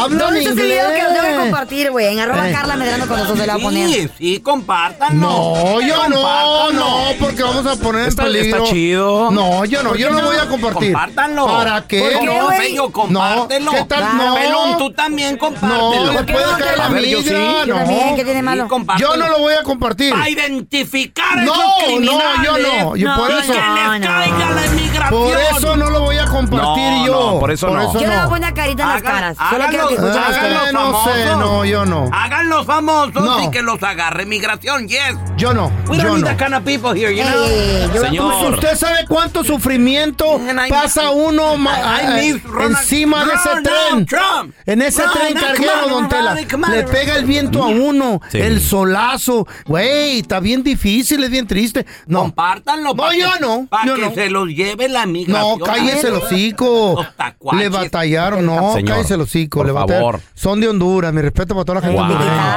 ¡Hablan 0.03 0.13
inglés! 0.13 0.19
¡Hablan 0.19 0.19
¿Dónde 0.19 0.39
está 0.41 0.51
ese 0.51 0.63
video 0.63 0.89
que 0.89 0.93
lo 0.93 0.99
tengo 1.09 1.11
que 1.11 1.19
inglés! 1.29 1.41
compartir, 1.41 1.91
güey? 1.91 2.07
En 2.07 2.21
arroba 2.21 2.49
Eh. 2.49 2.53
Carla 2.53 2.77
Medrano 2.77 3.07
con 3.07 3.17
nosotros 3.19 3.39
se 3.39 3.47
la 3.47 3.55
voy 3.55 3.63
a 3.63 3.65
poner. 3.65 3.89
Sí, 3.89 4.11
sí, 4.19 4.41
compártanlo. 4.41 5.21
No, 5.29 5.81
yo 5.81 6.09
no, 6.09 6.71
no, 6.73 6.97
porque 7.21 7.43
vamos 7.43 7.67
a 7.67 7.77
poner 7.77 8.03
en 8.03 8.09
Está- 8.09 8.23
peligro. 8.25 8.59
está 8.59 8.71
chido. 8.71 9.31
No, 9.31 9.65
yo 9.65 9.83
no, 9.83 9.91
¿Por 9.91 9.99
yo 9.99 10.11
no 10.11 10.21
no? 10.21 10.27
voy 10.27 10.37
a 10.37 10.47
compartir. 10.49 10.93
Compártanlo. 10.93 11.47
¿Para 11.47 11.87
qué? 11.87 12.01
¿Por 12.01 12.11
qué, 12.21 12.27
No? 12.39 12.49
Fello, 12.49 12.91
compártelo. 12.93 13.65
No, 13.65 13.73
¿qué 13.73 13.85
tal? 13.85 14.17
No. 14.17 14.35
Pelón, 14.35 14.79
tú 14.79 14.93
también 14.93 15.33
No, 15.33 15.39
compártelo. 15.39 16.07
le 16.07 16.13
¿Por 16.19 16.27
qué 16.27 16.33
puede 16.33 16.47
no, 16.47 16.59
caer 16.59 16.79
la? 16.79 16.85
A 16.87 16.89
migra, 16.91 17.23
sí. 17.23 17.35
No. 17.67 17.75
también, 17.77 18.17
¿qué 18.17 18.25
tiene 18.25 18.43
malo? 18.43 18.69
Sí. 18.71 18.87
Yo 18.99 19.17
no 19.17 19.29
lo 19.29 19.39
voy 19.39 19.55
a 19.55 19.63
compartir. 19.63 20.13
A 20.15 20.29
identificar 20.29 21.39
a 21.39 21.43
No, 21.43 21.53
esos 21.53 21.65
no, 21.67 21.87
criminales. 21.87 22.41
yo 22.45 22.59
no, 22.59 22.97
yo 22.97 23.15
por 23.17 23.31
y 23.31 23.33
eso- 23.35 23.53
que 23.53 23.59
les 23.59 23.67
No, 23.67 23.99
no. 23.99 24.07
caiga 24.07 24.51
la 24.51 24.67
inmigración. 24.67 25.11
Por 25.11 25.39
eso 25.39 25.77
no 25.77 25.91
lo 25.91 26.01
voy 26.01 26.10
a 26.10 26.10
compartir 26.31 26.91
No, 26.93 27.07
yo. 27.07 27.31
no, 27.35 27.39
por 27.41 27.51
eso 27.51 27.69
no. 27.69 27.93
Yo 27.93 28.01
le 28.01 28.07
voy 28.07 28.17
a 28.17 28.23
no. 28.23 28.29
poner 28.29 28.55
carita 28.55 28.83
en 28.85 28.89
las 28.89 28.99
Hagan- 29.03 29.13
caras. 29.13 29.37
Solo 29.37 29.51
háganlo- 29.65 29.69
quiero 29.71 29.89
que 29.89 29.95
escuchen 29.95 30.15
las 30.23 30.37
Eh, 30.37 30.73
no 30.73 31.05
sé, 31.05 31.11
famosos. 31.25 31.39
no, 31.39 31.65
yo 31.65 31.87
no. 31.87 32.11
Háganlos 32.13 32.67
famosos 32.67 33.15
No. 33.25 33.45
y 33.45 33.51
que 33.51 33.63
los 33.63 33.83
agarre 33.83 34.27
migración, 34.27 34.89
yes. 34.89 35.17
Yo 35.37 35.53
no, 35.55 35.71
We 35.89 35.97
yo 35.99 36.05
don't 36.05 36.17
need 36.17 36.25
no. 36.25 36.37
that 36.37 36.39
kind 36.39 36.55
of 36.55 36.65
people 36.65 36.91
here, 36.99 37.15
you 37.15 37.23
know. 37.23 37.95
yo- 37.95 38.01
Señor. 38.03 38.55
¿Usted 38.55 38.77
sabe 38.77 39.07
cuánto 39.09 39.43
sufrimiento 39.45 40.41
pasa 40.69 41.11
uno 41.11 41.55
eh, 41.55 42.41
encima 42.61 43.25
de 43.25 43.35
ese 43.35 43.49
Ronald 43.49 43.65
tren? 43.69 44.07
Trump. 44.07 44.55
En 44.67 44.83
ese 44.83 45.03
Ronald, 45.07 45.19
tren 45.21 45.35
carguero, 45.35 45.85
on, 45.85 45.91
don 45.91 46.09
Tela. 46.09 46.35
Le 46.35 46.83
pega 46.85 47.17
el 47.17 47.25
viento 47.25 47.63
a 47.63 47.67
uno, 47.69 48.21
Sí. 48.31 48.39
el 48.39 48.61
solazo. 48.61 49.47
Güey, 49.67 50.21
está 50.21 50.41
bien 50.41 50.63
difícil, 50.63 51.23
es 51.25 51.31
bien 51.31 51.47
triste. 51.47 51.87
No, 52.07 52.21
Compártanlo. 52.21 52.95
No, 52.95 53.13
yo 53.13 53.29
no, 53.41 53.67
Para 53.69 53.87
yo 53.87 53.95
que 53.97 54.15
se 54.15 54.31
los 54.31 54.49
lleve 54.49 54.89
la 54.89 55.07
migración. 55.07 55.59
no, 55.59 55.65
cállese 55.65 56.11
hocico. 56.25 57.07
Le 57.53 57.69
batallaron, 57.69 58.45
no, 58.47 58.75
Señor, 58.75 58.97
cállese 58.97 59.15
el 59.15 59.21
hocico. 59.23 59.59
por 59.61 59.67
le 59.67 59.73
batallaron. 59.73 60.13
favor. 60.13 60.21
Son 60.35 60.61
de 60.61 60.69
Honduras, 60.69 61.13
mi 61.13 61.23
respeto 61.23 61.55
para 61.55 61.65
toda 61.65 61.81
la 61.81 61.87
gente. 61.87 62.03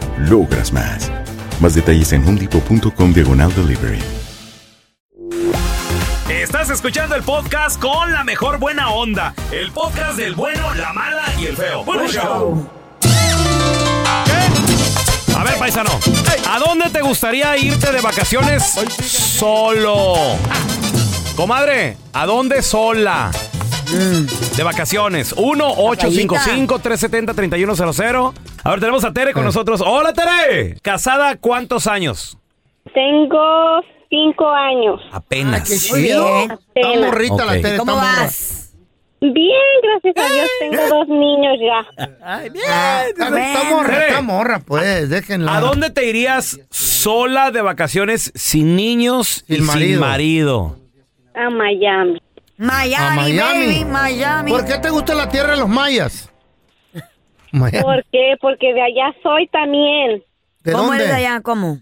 logras 0.29 0.71
más. 0.71 1.11
Más 1.59 1.73
detalles 1.75 2.11
en 2.13 2.25
homedepot.com 2.27 3.13
diagonal 3.13 3.53
delivery. 3.55 3.99
Estás 6.29 6.69
escuchando 6.69 7.15
el 7.15 7.23
podcast 7.23 7.79
con 7.79 8.11
la 8.11 8.23
mejor 8.23 8.57
buena 8.57 8.89
onda. 8.89 9.33
El 9.51 9.71
podcast 9.71 10.17
del 10.17 10.33
bueno, 10.33 10.73
la 10.75 10.91
mala 10.93 11.23
y 11.39 11.45
el 11.45 11.55
feo. 11.55 11.83
Bueno, 11.83 12.07
show. 12.07 12.67
¿Qué? 12.99 13.09
A 15.35 15.43
ver, 15.43 15.57
paisano. 15.59 15.91
¿A 16.49 16.59
dónde 16.59 16.89
te 16.89 17.01
gustaría 17.01 17.55
irte 17.57 17.91
de 17.91 18.01
vacaciones 18.01 18.63
solo? 19.03 20.15
Comadre, 21.35 21.97
¿a 22.13 22.25
dónde 22.25 22.61
sola? 22.61 23.29
De 24.55 24.63
vacaciones. 24.63 25.35
1-855-370-3100. 25.35 28.33
A 28.63 28.69
ver, 28.71 28.79
tenemos 28.79 29.03
a 29.03 29.11
Tere 29.13 29.33
con 29.33 29.43
nosotros. 29.43 29.81
Hola, 29.85 30.13
Tere. 30.13 30.75
¿Casada 30.81 31.35
cuántos 31.37 31.87
años? 31.87 32.37
Tengo 32.93 33.81
cinco 34.09 34.49
años. 34.49 35.01
Apenas. 35.11 35.69
Muy 35.91 36.01
bien. 36.03 36.17
Está 36.75 36.99
morrita 36.99 37.45
la 37.45 37.53
Ok. 37.53 37.61
Tere, 37.61 37.77
¿Cómo 37.77 37.93
está 37.93 38.05
morra. 38.05 38.21
vas? 38.23 38.57
Bien, 39.23 39.61
gracias 39.83 40.15
a 40.31 40.33
Dios 40.33 40.49
tengo 40.59 40.87
dos 40.97 41.07
niños 41.07 41.53
ya. 41.61 42.05
Está, 42.43 43.07
está 43.07 43.63
morra, 43.69 43.89
Tere. 43.89 44.07
está 44.07 44.21
morra, 44.21 44.59
pues, 44.65 45.09
déjenla. 45.09 45.57
¿A 45.57 45.61
dónde 45.61 45.91
te 45.91 46.05
irías 46.09 46.59
sola 46.71 47.51
de 47.51 47.61
vacaciones 47.61 48.31
sin 48.35 48.75
niños 48.75 49.43
y 49.47 49.55
Sin 49.57 49.65
marido. 49.65 49.89
sin 49.91 49.99
marido? 49.99 50.77
A 51.35 51.49
Miami. 51.51 52.19
Miami, 52.57 52.95
A 52.95 53.11
Miami. 53.11 53.65
baby, 53.65 53.85
Miami. 53.85 54.51
¿Por 54.51 54.65
qué 54.65 54.77
te 54.79 54.89
gusta 54.89 55.13
la 55.13 55.29
tierra 55.29 55.51
de 55.51 55.57
los 55.57 55.69
mayas? 55.69 56.30
Miami. 57.51 57.81
¿Por 57.83 58.03
qué? 58.11 58.35
Porque 58.39 58.73
de 58.73 58.81
allá 58.81 59.13
soy 59.23 59.47
también. 59.47 60.23
¿De 60.63 60.71
¿Cómo 60.71 60.85
dónde? 60.85 61.03
eres 61.03 61.09
de 61.09 61.25
allá? 61.25 61.41
¿Cómo? 61.41 61.79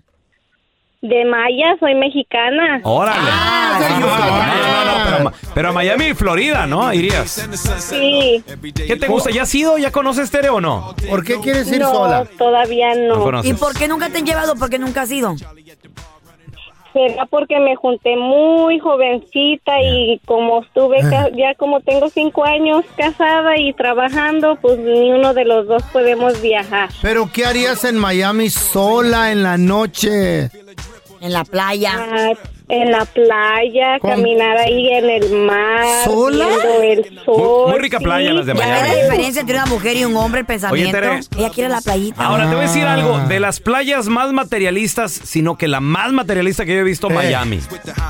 De 1.02 1.24
Maya, 1.26 1.78
soy 1.80 1.96
mexicana. 1.96 2.82
Órale. 2.84 3.20
Ah, 3.32 3.80
Ah, 3.82 4.00
Yucatán. 4.00 4.02
no, 4.02 4.84
no, 4.84 4.98
no, 5.24 5.32
pero, 5.32 5.52
pero 5.56 5.70
a 5.70 5.72
Miami, 5.72 6.14
Florida, 6.14 6.68
¿no? 6.68 6.92
Irías. 6.94 7.48
Sí. 7.78 8.44
¿Qué 8.76 8.98
te 8.98 9.08
gusta? 9.08 9.30
¿Ya 9.32 9.44
has 9.44 9.56
ido? 9.56 9.78
¿Ya 9.78 9.92
conoces 9.92 10.30
Tere 10.30 10.50
o 10.50 10.60
no? 10.60 10.94
¿Por 11.10 11.24
qué 11.24 11.40
quieres 11.40 11.72
ir 11.72 11.80
No, 11.80 11.92
sola? 11.94 12.26
todavía 12.38 12.94
No. 12.96 13.42
¿Y 13.44 13.54
por 13.54 13.78
qué 13.78 13.88
nunca 13.88 14.10
te 14.10 14.18
han 14.18 14.26
llevado? 14.26 14.56
¿Por 14.56 14.70
qué 14.70 14.78
nunca 14.80 15.04
has 15.04 15.12
ido? 15.12 15.36
Será 16.94 17.26
porque 17.28 17.60
me 17.60 17.76
junté 17.76 18.16
muy 18.18 18.80
jovencita 18.80 19.80
y 19.82 20.20
como 20.26 20.62
estuve, 20.64 21.00
ca- 21.10 21.30
ya 21.36 21.54
como 21.56 21.82
tengo 21.82 22.10
cinco 22.10 22.44
años 22.46 22.84
casada 22.98 23.58
y 23.58 23.74
trabajando, 23.74 24.56
pues 24.62 24.80
ni 24.80 25.12
uno 25.12 25.34
de 25.34 25.46
los 25.46 25.68
dos 25.68 25.84
podemos 25.94 26.42
viajar. 26.42 26.90
¿Pero 27.02 27.30
qué 27.32 27.46
harías 27.46 27.84
en 27.86 27.98
Miami 27.98 28.50
sola 28.50 29.32
en 29.32 29.44
la 29.44 29.58
noche? 29.58 30.50
En 31.22 31.34
la 31.34 31.44
playa. 31.44 31.94
Ah, 31.98 32.32
en 32.70 32.92
la 32.92 33.04
playa, 33.06 33.98
¿Con- 34.00 34.12
caminar 34.12 34.56
ahí 34.58 34.90
en 34.94 35.10
el 35.10 35.32
mar, 35.46 35.84
¿Sola? 36.06 36.46
viendo 36.48 36.82
el 36.84 37.00
Muy, 37.12 37.26
sol. 37.26 37.72
muy 37.72 37.80
rica 37.80 37.98
sí. 37.98 38.04
playa 38.04 38.32
las 38.32 38.46
de 38.46 38.54
¿Ya 38.54 38.60
ves 38.60 38.70
la 38.70 38.82
Miami. 38.84 39.02
diferencia 39.02 39.42
entre 39.42 39.56
una 39.56 39.66
mujer 39.66 39.98
y 39.98 40.06
un 40.06 40.16
hombre, 40.16 40.42
el 40.42 40.46
pensamiento? 40.46 40.92
Tere. 40.92 41.20
Ella 41.38 41.50
quiere 41.50 41.70
la 41.70 41.82
playita. 41.82 42.24
Ahora 42.24 42.48
te 42.48 42.56
voy 42.56 42.64
a 42.66 42.68
decir 42.68 42.86
Ah. 42.86 42.94
algo. 42.94 43.20
De 43.28 43.40
las 43.40 43.60
playas 43.60 44.08
más 44.08 44.32
materialistas, 44.34 45.12
sino 45.12 45.58
que 45.58 45.68
la 45.68 45.80
más 45.80 46.12
materialista 46.14 46.64
que 46.66 46.74
yo 46.76 46.80
he 46.82 46.84
visto, 46.84 47.10
Eh. 47.10 47.14
Miami. 47.14 47.60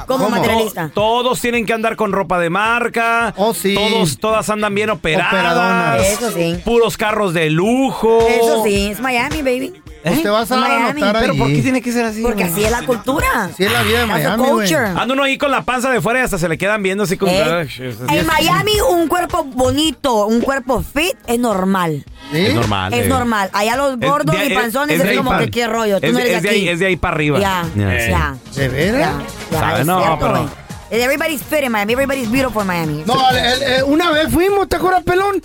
¿Cómo, 0.05 0.25
¿Cómo? 0.25 0.29
materialista? 0.29 0.91
Todos 0.93 1.39
tienen 1.39 1.65
que 1.65 1.71
andar 1.73 1.95
con 1.95 2.11
ropa 2.11 2.37
de 2.39 2.49
marca. 2.49 3.33
Oh, 3.37 3.53
sí. 3.53 3.75
Todos, 3.75 4.19
todas 4.19 4.49
andan 4.49 4.75
bien 4.75 4.89
operadas. 4.89 5.31
Operadonas. 5.33 6.05
Eso 6.05 6.31
sí. 6.31 6.57
Puros 6.65 6.97
carros 6.97 7.33
de 7.33 7.49
lujo. 7.49 8.19
Eso 8.27 8.63
sí, 8.63 8.89
es 8.91 8.99
Miami, 8.99 9.41
baby. 9.41 9.73
Pues 10.03 10.21
te 10.23 10.29
vas 10.29 10.49
a 10.51 10.55
dar 10.55 10.71
a 10.71 10.79
Miami. 10.79 11.01
notar 11.01 11.21
Pero 11.21 11.33
ahí. 11.33 11.39
¿por 11.39 11.47
qué 11.49 11.61
tiene 11.61 11.81
que 11.81 11.91
ser 11.91 12.05
así? 12.05 12.21
Porque 12.21 12.45
así 12.45 12.63
es 12.63 12.71
la 12.71 12.83
cultura. 12.83 13.27
Así 13.45 13.65
es 13.65 13.71
la 13.71 13.83
vida 13.83 13.99
de 13.99 14.05
Miami, 14.05 14.43
güey. 14.49 14.73
Anda 14.73 15.13
uno 15.13 15.23
ahí 15.23 15.37
con 15.37 15.51
la 15.51 15.63
panza 15.63 15.89
de 15.91 16.01
fuera 16.01 16.19
y 16.19 16.23
hasta 16.23 16.37
se 16.37 16.47
le 16.47 16.57
quedan 16.57 16.81
viendo 16.81 17.03
así 17.03 17.17
como... 17.17 17.31
¿Eh? 17.33 17.67
En 18.09 18.25
Miami, 18.25 18.73
un 18.89 19.07
cuerpo 19.07 19.43
bonito, 19.43 20.25
un 20.27 20.39
cuerpo 20.41 20.81
fit 20.83 21.15
es 21.27 21.37
normal. 21.39 22.05
¿Sí? 22.31 22.37
Es 22.45 22.53
normal. 22.55 22.93
Es 22.93 23.05
eh. 23.05 23.09
normal. 23.09 23.49
Allá 23.53 23.75
los 23.75 23.99
gordos 23.99 24.37
de- 24.37 24.45
y 24.45 24.51
es- 24.53 24.57
panzones 24.57 24.99
es 25.01 25.05
ahí 25.07 25.17
como 25.17 25.37
que 25.37 25.51
qué 25.51 25.67
rollo. 25.67 25.99
Tú 25.99 26.07
es 26.07 26.13
no 26.13 26.19
de- 26.19 26.23
eres 26.25 26.37
es 26.37 26.43
de 26.43 26.49
aquí. 26.49 26.57
ahí- 26.59 26.69
es 26.69 26.79
de 26.79 26.85
ahí 26.85 26.95
para 26.95 27.15
arriba. 27.15 27.39
Ya, 27.39 27.65
Ya. 27.75 28.37
¿De 28.55 28.67
veras? 28.69 29.13
Ya, 29.51 29.83
No, 29.83 29.99
cierto, 30.01 30.19
pero-. 30.19 30.49
Everybody's 30.91 31.43
fit 31.43 31.63
in 31.63 31.71
Miami. 31.71 31.93
Everybody's 31.93 32.31
beautiful 32.31 32.61
in 32.63 32.67
Miami. 32.67 33.03
No, 33.05 33.29
el- 33.31 33.37
el- 33.37 33.61
eh, 33.63 33.83
una 33.83 34.09
vez 34.11 34.29
fuimos, 34.31 34.67
¿te 34.67 34.77
acuerdas, 34.77 35.03
pelón? 35.03 35.41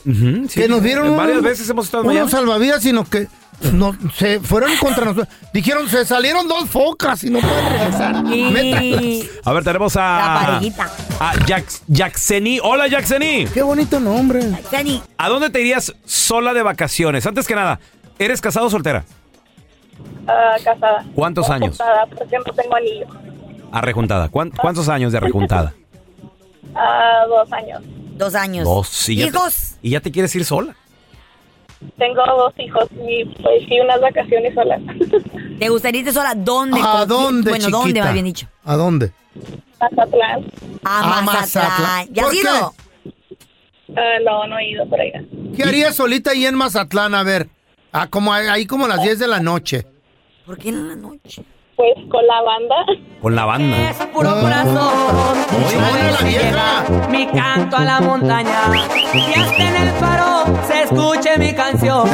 Sí. 0.48 0.60
Que 0.60 0.68
nos 0.68 0.82
dieron 0.82 1.14
Varias 1.16 1.38
un- 1.38 1.44
veces 1.44 1.68
hemos 1.68 1.84
estado 1.86 2.02
en 2.04 2.10
unos 2.10 2.14
Miami. 2.16 2.30
salvavidas, 2.30 2.82
sino 2.82 3.04
que 3.04 3.26
no, 3.72 3.96
se 4.16 4.40
fueron 4.40 4.76
contra 4.76 5.04
nosotros. 5.06 5.28
Dijeron, 5.52 5.88
se 5.88 6.04
salieron 6.04 6.46
dos 6.48 6.68
focas 6.68 7.24
y 7.24 7.30
no 7.30 7.40
pueden 7.40 7.68
regresar. 7.70 8.14
A 9.44 9.52
ver, 9.52 9.64
tenemos 9.64 9.94
la 9.94 10.36
a... 10.36 10.46
parejita. 10.46 10.90
A 11.20 11.34
Jax- 11.46 11.82
Jackseni. 11.88 12.58
Hola, 12.62 12.86
Jackseni. 12.88 13.46
Qué 13.46 13.62
bonito 13.62 14.00
nombre. 14.00 14.40
¿A 15.18 15.28
dónde 15.28 15.50
te 15.50 15.60
irías 15.60 15.94
sola 16.04 16.54
de 16.54 16.62
vacaciones? 16.62 17.26
Antes 17.26 17.46
que 17.46 17.54
nada, 17.54 17.80
¿eres 18.18 18.40
casado 18.40 18.66
o 18.66 18.70
soltera? 18.70 19.04
Ah, 20.26 20.56
casada. 20.64 21.04
¿Cuántos 21.14 21.48
años? 21.50 21.76
Casada, 21.78 22.06
porque 22.06 22.36
no 22.38 22.52
tengo 22.52 22.76
anillo. 22.76 23.06
Arrejuntada. 23.72 24.28
¿Cuán- 24.28 24.50
¿Cuántos 24.50 24.88
años 24.88 25.12
de 25.12 25.18
arrejuntada? 25.18 25.74
Ah, 26.74 27.24
dos 27.28 27.52
años. 27.52 27.82
dos 28.16 28.34
años. 28.34 28.64
Dos. 28.64 29.08
Y 29.08 29.16
ya 29.16 29.24
te- 29.24 29.30
¿Hijos? 29.30 29.74
¿Y 29.82 29.90
ya 29.90 30.00
te 30.00 30.10
quieres 30.10 30.34
ir 30.34 30.44
sola? 30.44 30.74
Tengo 31.98 32.22
dos 32.26 32.52
hijos 32.58 32.84
y 33.06 33.24
pues 33.24 33.64
sí, 33.68 33.80
unas 33.80 34.00
vacaciones 34.00 34.54
solas. 34.54 34.80
¿Te 35.58 35.68
gustaría 35.68 36.00
irte 36.00 36.12
sola? 36.12 36.34
¿Dónde? 36.34 36.80
¿A 36.82 36.98
¿Con- 37.00 37.08
dónde, 37.08 37.50
Bueno, 37.50 37.64
chiquita? 37.66 37.78
¿dónde 37.84 38.00
me 38.02 38.08
habían 38.08 38.24
dicho? 38.24 38.48
¿A 38.64 38.76
dónde? 38.76 39.12
Mazatlán. 39.80 40.44
A 40.84 41.18
A 41.18 41.22
Mazatlán. 41.22 41.24
Mazatlán. 41.34 42.08
¿Ya 42.14 42.22
has 42.22 42.28
¿Por 42.28 42.36
ido? 42.36 42.74
Ah, 43.96 44.18
no, 44.24 44.46
no 44.48 44.58
he 44.58 44.70
ido 44.70 44.88
por 44.88 45.00
allá. 45.00 45.22
¿Qué 45.56 45.62
harías 45.62 45.94
solita 45.94 46.30
ahí 46.32 46.46
en 46.46 46.54
Mazatlán? 46.56 47.14
A 47.14 47.22
ver, 47.22 47.48
Ah, 47.92 48.08
como 48.08 48.32
ahí, 48.32 48.46
ahí 48.48 48.66
como 48.66 48.86
a 48.86 48.88
las 48.88 49.02
10 49.02 49.20
de 49.20 49.28
la 49.28 49.38
noche. 49.38 49.86
¿Por 50.44 50.58
qué 50.58 50.70
en 50.70 50.88
la 50.88 50.96
noche? 50.96 51.44
Pues 51.76 51.94
con 52.08 52.24
la 52.26 52.40
banda. 52.42 52.76
Con 53.20 53.34
la 53.34 53.44
banda. 53.46 53.76
puro 54.12 54.40
corazón. 54.40 55.36
Hoy 55.52 56.24
me 56.24 56.30
lleva 56.30 56.84
mi 57.10 57.26
canto 57.26 57.76
a 57.76 57.84
la 57.84 58.00
montaña. 58.00 58.60
Y 59.12 59.40
hasta 59.40 59.68
en 59.68 59.76
el 59.76 59.90
faro 59.94 60.44
se 60.68 60.82
escuche 60.84 61.36
mi 61.38 61.52
canción. 61.52 62.08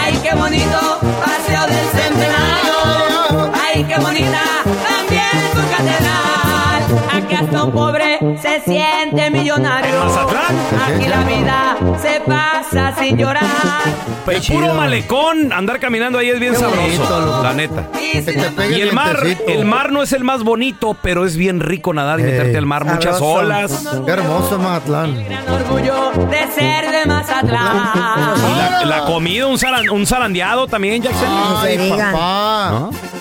Ay, 0.00 0.20
qué 0.22 0.36
bonito 0.36 0.78
paseo 1.20 1.66
del 1.66 1.86
centenario. 2.00 3.50
Ay, 3.60 3.84
qué 3.84 3.98
bonita 3.98 4.40
también 4.64 5.50
tu 5.52 5.60
catedral. 5.76 6.49
Aquí 7.14 7.34
hasta 7.34 7.64
un 7.64 7.72
pobre 7.72 8.18
se 8.40 8.60
siente 8.60 9.30
millonario. 9.30 9.94
Aquí 10.02 11.06
la 11.08 11.20
vida 11.24 11.76
se 12.00 12.20
pasa 12.20 12.94
sin 12.98 13.16
llorar. 13.16 13.44
El 14.26 14.42
puro 14.42 14.74
malecón, 14.74 15.52
andar 15.52 15.80
caminando 15.80 16.18
ahí 16.18 16.28
es 16.30 16.38
bien 16.38 16.54
sabroso, 16.54 17.42
la 17.42 17.52
neta. 17.52 17.84
Y 18.70 18.80
el 18.80 18.92
mar, 18.92 19.16
el 19.48 19.64
mar 19.64 19.90
no 19.92 20.02
es 20.02 20.12
el 20.12 20.22
más 20.24 20.42
bonito, 20.44 20.96
pero 21.02 21.24
es 21.26 21.36
bien 21.36 21.60
rico 21.60 21.92
nadar 21.92 22.20
y 22.20 22.24
meterte 22.24 22.56
al 22.58 22.66
mar, 22.66 22.84
muchas 22.84 23.14
sabroso. 23.18 23.26
olas. 23.38 23.88
Qué 24.06 24.12
hermoso 24.12 24.58
Mazatlán. 24.58 25.16
Orgullo 25.48 26.10
de 26.30 26.52
ser 26.52 26.90
de 26.90 27.06
Mazatlán. 27.06 27.92
Y 28.36 28.58
la, 28.58 28.84
la 28.84 29.04
comida, 29.04 29.46
un, 29.46 29.56
zaran- 29.58 29.90
un 29.90 30.06
zarandeado 30.06 30.66
también, 30.68 31.02
Jackson. 31.02 31.28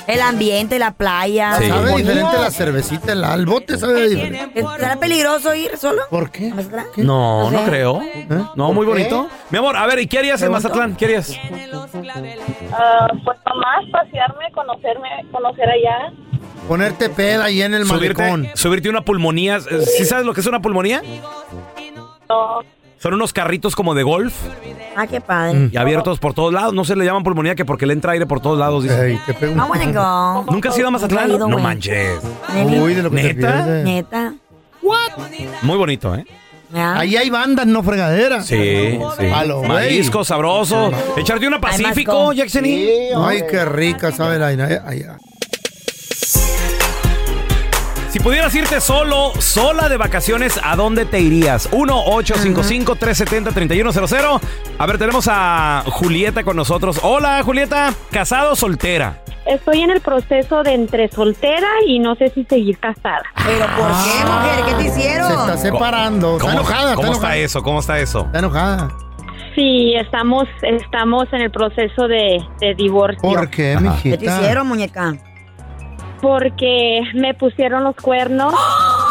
El 0.07 0.21
ambiente, 0.21 0.79
la 0.79 0.91
playa. 0.91 1.55
Sí. 1.59 1.69
Sabe 1.69 1.95
diferente 1.97 2.37
la 2.39 2.51
cervecita, 2.51 3.13
el, 3.13 3.23
el 3.23 3.45
bote 3.59 3.77
sabe 3.77 4.09
diferente. 4.09 4.63
¿Será 4.77 4.95
peligroso 4.99 5.53
ir 5.55 5.77
solo? 5.77 6.01
¿Por 6.09 6.31
qué? 6.31 6.53
No, 6.97 7.49
no 7.51 7.63
creo. 7.65 8.01
No, 8.55 8.73
muy 8.73 8.85
bonito. 8.85 9.29
Mi 9.49 9.57
amor, 9.57 9.75
a 9.77 9.85
ver, 9.85 9.99
¿y 9.99 10.07
qué 10.07 10.19
harías 10.19 10.41
en 10.41 10.51
Mazatlán? 10.51 10.95
¿Qué 10.95 11.05
harías? 11.05 11.37
Ah, 12.71 13.07
pues 13.23 13.37
nomás 13.45 13.85
pasearme, 13.91 14.51
conocerme, 14.53 15.09
conocer 15.31 15.69
allá. 15.69 16.13
Ponerte 16.67 17.09
peda 17.09 17.45
ahí 17.45 17.61
en 17.61 17.73
el 17.73 17.85
malecón. 17.85 18.43
Subirte, 18.43 18.57
subirte 18.57 18.89
una 18.89 19.01
pulmonía. 19.01 19.57
Eh, 19.57 19.81
¿Sí 19.81 20.05
sabes 20.05 20.25
lo 20.25 20.33
que 20.33 20.41
es 20.41 20.47
una 20.47 20.61
pulmonía? 20.61 21.01
No, 22.29 22.61
Son 22.99 23.13
unos 23.13 23.31
carritos 23.33 23.75
como 23.75 23.93
de 23.95 24.03
golf 24.03 24.33
Ah, 24.95 25.07
qué 25.07 25.21
padre. 25.21 25.69
y 25.71 25.77
abiertos 25.77 26.19
por 26.19 26.33
todos 26.33 26.53
lados. 26.53 26.73
No 26.73 26.83
se 26.83 26.95
le 26.95 27.05
llaman 27.05 27.23
pulmonía 27.23 27.55
que 27.55 27.63
porque 27.65 27.85
le 27.85 27.93
entra 27.93 28.11
aire 28.11 28.25
por 28.25 28.41
todos 28.41 28.59
lados. 28.59 28.83
dice. 28.83 29.11
Ey, 29.11 29.19
te 29.25 29.33
pego 29.33 29.53
un- 29.53 29.59
I 29.59 29.61
wanna 29.61 30.43
go. 30.45 30.51
¿Nunca 30.51 30.69
has 30.69 30.77
ido 30.77 30.89
a 30.89 30.91
Mazatlán? 30.91 31.29
Ido, 31.29 31.39
No 31.39 31.47
güey. 31.53 31.63
manches. 31.63 32.19
Uy, 32.81 32.93
de 32.93 33.03
lo 33.03 33.09
que 33.09 33.17
te 33.17 33.33
¿Neta? 33.35 33.53
pierdes. 33.53 33.85
Neta. 33.85 34.33
Muy 35.61 35.77
bonito, 35.77 36.13
¿eh? 36.15 36.25
¿Ya? 36.73 36.99
Ahí 36.99 37.15
hay 37.17 37.29
bandas, 37.29 37.65
no 37.65 37.81
fregaderas. 37.81 38.45
Sí, 38.45 38.99
sí. 39.17 39.25
A 39.33 39.43
lo 39.45 39.57
güey. 39.59 39.69
Marisco, 39.69 40.23
sabroso. 40.23 40.91
Echarte 41.17 41.47
una 41.47 41.59
Pacífico. 41.59 42.31
Jackson. 42.33 42.63
Ay, 42.65 43.43
qué 43.49 43.65
rica 43.65 44.11
sabe 44.11 44.37
la 44.37 44.51
eh, 44.53 44.79
allá. 44.85 45.17
Si 48.09 48.19
pudieras 48.19 48.53
irte 48.55 48.81
solo, 48.81 49.31
sola 49.39 49.87
de 49.87 49.95
vacaciones, 49.97 50.59
¿a 50.63 50.75
dónde 50.75 51.05
te 51.05 51.19
irías? 51.19 51.69
1-855-370-3100. 51.71 54.41
A 54.79 54.85
ver, 54.87 54.97
tenemos 54.97 55.27
a 55.29 55.83
Julieta 55.85 56.43
con 56.43 56.55
nosotros. 56.55 56.99
Hola, 57.03 57.43
Julieta. 57.43 57.93
¿Casado 58.11 58.53
o 58.53 58.55
soltera? 58.55 59.21
estoy 59.45 59.81
en 59.81 59.89
el 59.89 59.99
proceso 60.01 60.61
de 60.61 60.73
entre 60.75 61.07
soltera 61.09 61.67
y 61.87 61.97
no 61.99 62.13
sé 62.15 62.29
si 62.29 62.43
seguir 62.45 62.77
casada. 62.77 63.23
¿Pero 63.43 63.65
por 63.77 63.87
qué, 63.87 64.23
mujer? 64.25 64.63
¿Qué 64.65 64.73
te 64.73 64.83
Se 64.91 64.99
hicieron? 64.99 65.31
está 65.31 65.57
separando. 65.57 66.33
Está 66.33 66.41
¿Cómo, 66.45 66.53
enojada, 66.53 66.93
¿cómo 66.95 67.11
está 67.13 67.35
eso? 67.35 67.63
¿Cómo 67.63 67.79
está 67.79 67.97
eso? 67.99 68.25
Está 68.25 68.37
enojada. 68.39 68.89
Sí, 69.55 69.95
estamos, 69.95 70.47
estamos 70.61 71.27
en 71.33 71.41
el 71.41 71.49
proceso 71.49 72.07
de, 72.07 72.39
de 72.59 72.75
divorcio. 72.75 73.19
¿Por 73.21 73.49
qué, 73.49 73.75
mijita? 73.79 74.17
¿Qué 74.17 74.17
te 74.17 74.25
hicieron, 74.31 74.67
muñeca? 74.67 75.15
Porque 76.21 77.01
me 77.13 77.33
pusieron 77.33 77.83
los 77.83 77.95
cuernos, 77.95 78.53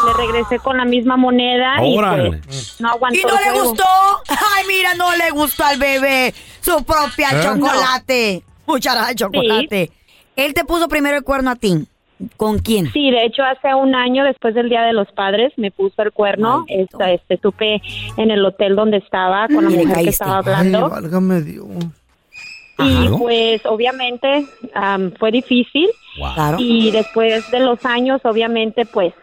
le 0.07 0.13
regresé 0.15 0.59
con 0.59 0.77
la 0.77 0.85
misma 0.85 1.17
moneda 1.17 1.75
y 1.85 1.97
pues, 1.97 2.77
no 2.81 2.89
aguantó 2.91 3.19
¿Y 3.19 3.23
no 3.23 3.29
el 3.39 3.45
le 3.45 3.51
juego. 3.51 3.69
gustó? 3.71 3.85
Ay, 4.29 4.65
mira, 4.69 4.95
no 4.95 5.17
le 5.17 5.31
gustó 5.31 5.65
al 5.65 5.79
bebé 5.79 6.35
su 6.61 6.85
propia 6.85 7.29
¿Eh? 7.33 7.41
chocolate. 7.43 8.43
Cuchara 8.67 9.07
de 9.09 9.15
chocolate. 9.15 9.91
Él 10.37 10.55
te 10.55 10.65
puso 10.65 10.89
primero 10.89 11.17
el 11.17 11.25
cuerno 11.25 11.51
a 11.51 11.57
ti. 11.57 11.87
¿Con 12.37 12.59
quién? 12.59 12.93
Sí, 12.93 13.11
de 13.13 13.25
hecho 13.27 13.43
hace 13.45 13.73
un 13.75 13.95
año 13.95 14.25
después 14.25 14.53
del 14.55 14.69
Día 14.69 14.83
de 14.83 14.93
los 14.93 15.07
Padres 15.13 15.53
me 15.57 15.71
puso 15.71 16.03
el 16.03 16.11
cuerno. 16.13 16.65
Esta, 16.69 17.13
este, 17.13 17.35
estuve 17.35 17.81
en 18.17 18.31
el 18.33 18.45
hotel 18.45 18.75
donde 18.75 18.97
estaba 18.99 19.47
con 19.47 19.65
la 19.65 19.71
le 19.71 19.87
mujer 19.87 20.05
que 20.05 20.11
estaba 20.11 20.39
Ay, 20.39 20.43
hablando. 20.45 20.89
válgame 20.91 21.41
Dios. 21.43 21.67
y 22.81 23.07
Ajá. 23.07 23.17
pues 23.19 23.65
obviamente 23.67 24.45
am, 24.75 25.13
fue 25.19 25.31
difícil. 25.31 25.89
Claro. 26.19 26.57
Y 26.61 26.91
después 26.91 27.51
de 27.51 27.61
los 27.61 27.85
años, 27.85 28.21
obviamente, 28.25 28.85
pues 28.87 29.15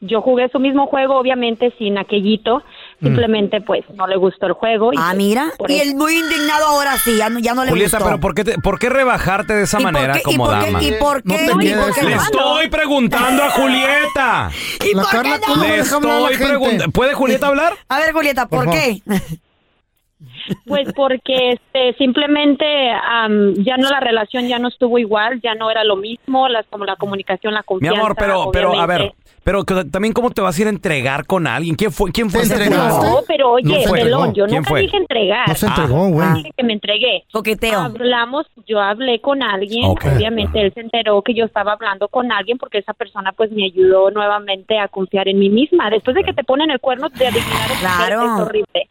yo 0.00 0.20
jugué 0.20 0.48
su 0.50 0.58
mismo 0.60 0.86
juego, 0.86 1.16
obviamente 1.18 1.72
sin 1.78 1.96
aquellito. 1.98 2.62
Simplemente, 3.02 3.60
pues 3.60 3.82
no 3.94 4.06
le 4.06 4.16
gustó 4.16 4.46
el 4.46 4.52
juego. 4.54 4.90
Y, 4.92 4.96
Ah, 4.98 5.08
pues, 5.08 5.16
mira. 5.18 5.52
Y 5.68 5.74
él 5.80 5.94
muy 5.96 6.14
indignado 6.18 6.64
ahora 6.66 6.96
sí, 6.96 7.14
ya 7.18 7.28
no, 7.28 7.38
ya 7.40 7.52
no 7.54 7.62
le 7.64 7.70
Julieta, 7.70 7.98
gustó. 7.98 8.06
pero 8.08 8.20
¿por 8.20 8.34
qué, 8.34 8.44
te- 8.44 8.58
por 8.58 8.78
qué 8.78 8.88
rebajarte 8.88 9.52
de 9.54 9.64
esa 9.64 9.78
¿Y 9.80 9.82
por 9.84 9.92
manera 9.92 10.14
qué- 10.14 10.30
y 10.32 10.36
por 10.38 10.48
qué- 10.58 10.66
dama? 10.66 10.82
¿Y 10.82 10.92
por 10.92 11.26
No 11.26 11.34
qué? 11.34 11.44
te 11.46 11.52
¿Y 11.52 11.58
quedes, 11.58 11.84
por 11.84 11.94
qué 11.94 12.02
le 12.04 12.14
estoy 12.14 12.68
preguntando 12.68 13.42
a 13.44 13.50
Julieta. 13.50 14.50
¿Y 14.82 14.94
La 14.94 15.02
por 15.02 15.10
qué 15.10 15.16
Carla, 15.16 15.36
no? 15.36 15.44
¿cómo 15.46 15.64
Le 15.64 15.78
estoy 15.80 16.36
preguntando. 16.46 16.92
¿Puede 16.92 17.12
Julieta 17.14 17.46
hablar? 17.48 17.74
A 17.88 17.98
ver, 17.98 18.12
Julieta, 18.12 18.46
¿por, 18.48 18.64
Por 18.64 18.74
qué? 18.74 19.02
Pues 20.66 20.92
porque 20.94 21.52
este, 21.52 21.94
simplemente 21.98 22.64
am, 22.90 23.54
ya 23.54 23.76
no 23.76 23.88
la 23.90 24.00
relación 24.00 24.46
ya 24.48 24.58
no 24.58 24.68
estuvo 24.68 24.98
igual, 24.98 25.40
ya 25.42 25.54
no 25.54 25.70
era 25.70 25.84
lo 25.84 25.96
mismo, 25.96 26.48
las, 26.48 26.66
como 26.66 26.84
la 26.84 26.96
comunicación, 26.96 27.54
la 27.54 27.60
Mi 27.60 27.64
confianza. 27.66 28.00
amor, 28.00 28.16
pero, 28.18 28.50
pero, 28.52 28.78
a 28.80 28.86
ver, 28.86 29.00
obviamente. 29.02 29.16
pero 29.44 29.64
también 29.64 30.12
cómo 30.12 30.30
te 30.30 30.40
vas 30.40 30.56
a 30.58 30.60
ir 30.60 30.66
a 30.66 30.70
entregar 30.70 31.24
con 31.26 31.46
alguien. 31.46 31.74
¿Quién 31.76 31.92
fue? 31.92 32.10
¿Quién 32.12 32.30
fue 32.30 32.40
¿Te 32.40 32.46
ese 32.46 32.64
entregaste? 32.64 33.06
No, 33.06 33.18
pero 33.26 33.52
oye, 33.52 33.64
No 33.82 33.88
fue. 33.88 34.00
Pelón, 34.00 34.34
yo 34.34 34.46
¿Quién 34.46 34.58
nunca 34.58 34.68
fue? 34.70 34.80
dije 34.82 34.96
entregar. 34.96 35.48
No 35.48 35.54
se 35.54 35.66
Ah, 35.66 35.68
entregó, 35.76 36.08
güey. 36.08 36.32
Dije 36.34 36.50
que 36.56 36.62
me 36.64 36.72
entregué. 36.72 37.24
Coqueteo. 37.32 37.80
Hablamos, 37.80 38.46
yo 38.66 38.80
hablé 38.80 39.20
con 39.20 39.42
alguien, 39.42 39.84
Ok. 39.84 40.04
obviamente 40.16 40.60
él 40.60 40.72
se 40.74 40.80
enteró 40.80 41.22
que 41.22 41.34
yo 41.34 41.44
estaba 41.44 41.72
hablando 41.72 42.08
con 42.08 42.30
alguien 42.32 42.58
porque 42.58 42.78
esa 42.78 42.92
persona 42.92 43.32
pues 43.32 43.50
me 43.52 43.64
ayudó 43.64 44.10
nuevamente 44.10 44.78
a 44.78 44.88
confiar 44.88 45.28
en 45.28 45.38
mí 45.38 45.48
misma. 45.48 45.90
Después 45.90 46.14
de 46.16 46.24
que 46.24 46.32
te 46.32 46.44
ponen 46.44 46.70
el 46.70 46.80
cuerno 46.80 47.08
de 47.10 47.26
adivinar 47.26 47.70
Claro. 47.80 48.22
es 48.24 48.40
horrible. 48.42 48.88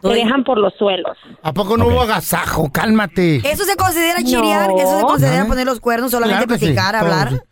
Te 0.00 0.08
dejan 0.10 0.44
por 0.44 0.58
los 0.58 0.72
suelos. 0.78 1.16
¿A 1.42 1.52
poco 1.52 1.76
no 1.76 1.86
hubo 1.88 2.02
agasajo? 2.02 2.70
Cálmate. 2.72 3.36
¿Eso 3.38 3.64
se 3.64 3.74
considera 3.76 4.22
chirear? 4.22 4.68
No. 4.70 4.78
¿Eso 4.78 5.00
se 5.00 5.04
considera 5.04 5.44
poner 5.46 5.66
los 5.66 5.80
cuernos, 5.80 6.10
solamente 6.12 6.46
Claro 6.46 6.58
que 6.60 6.66
sí, 6.66 6.72
platicar, 6.72 7.00
todo. 7.00 7.12
hablar? 7.12 7.42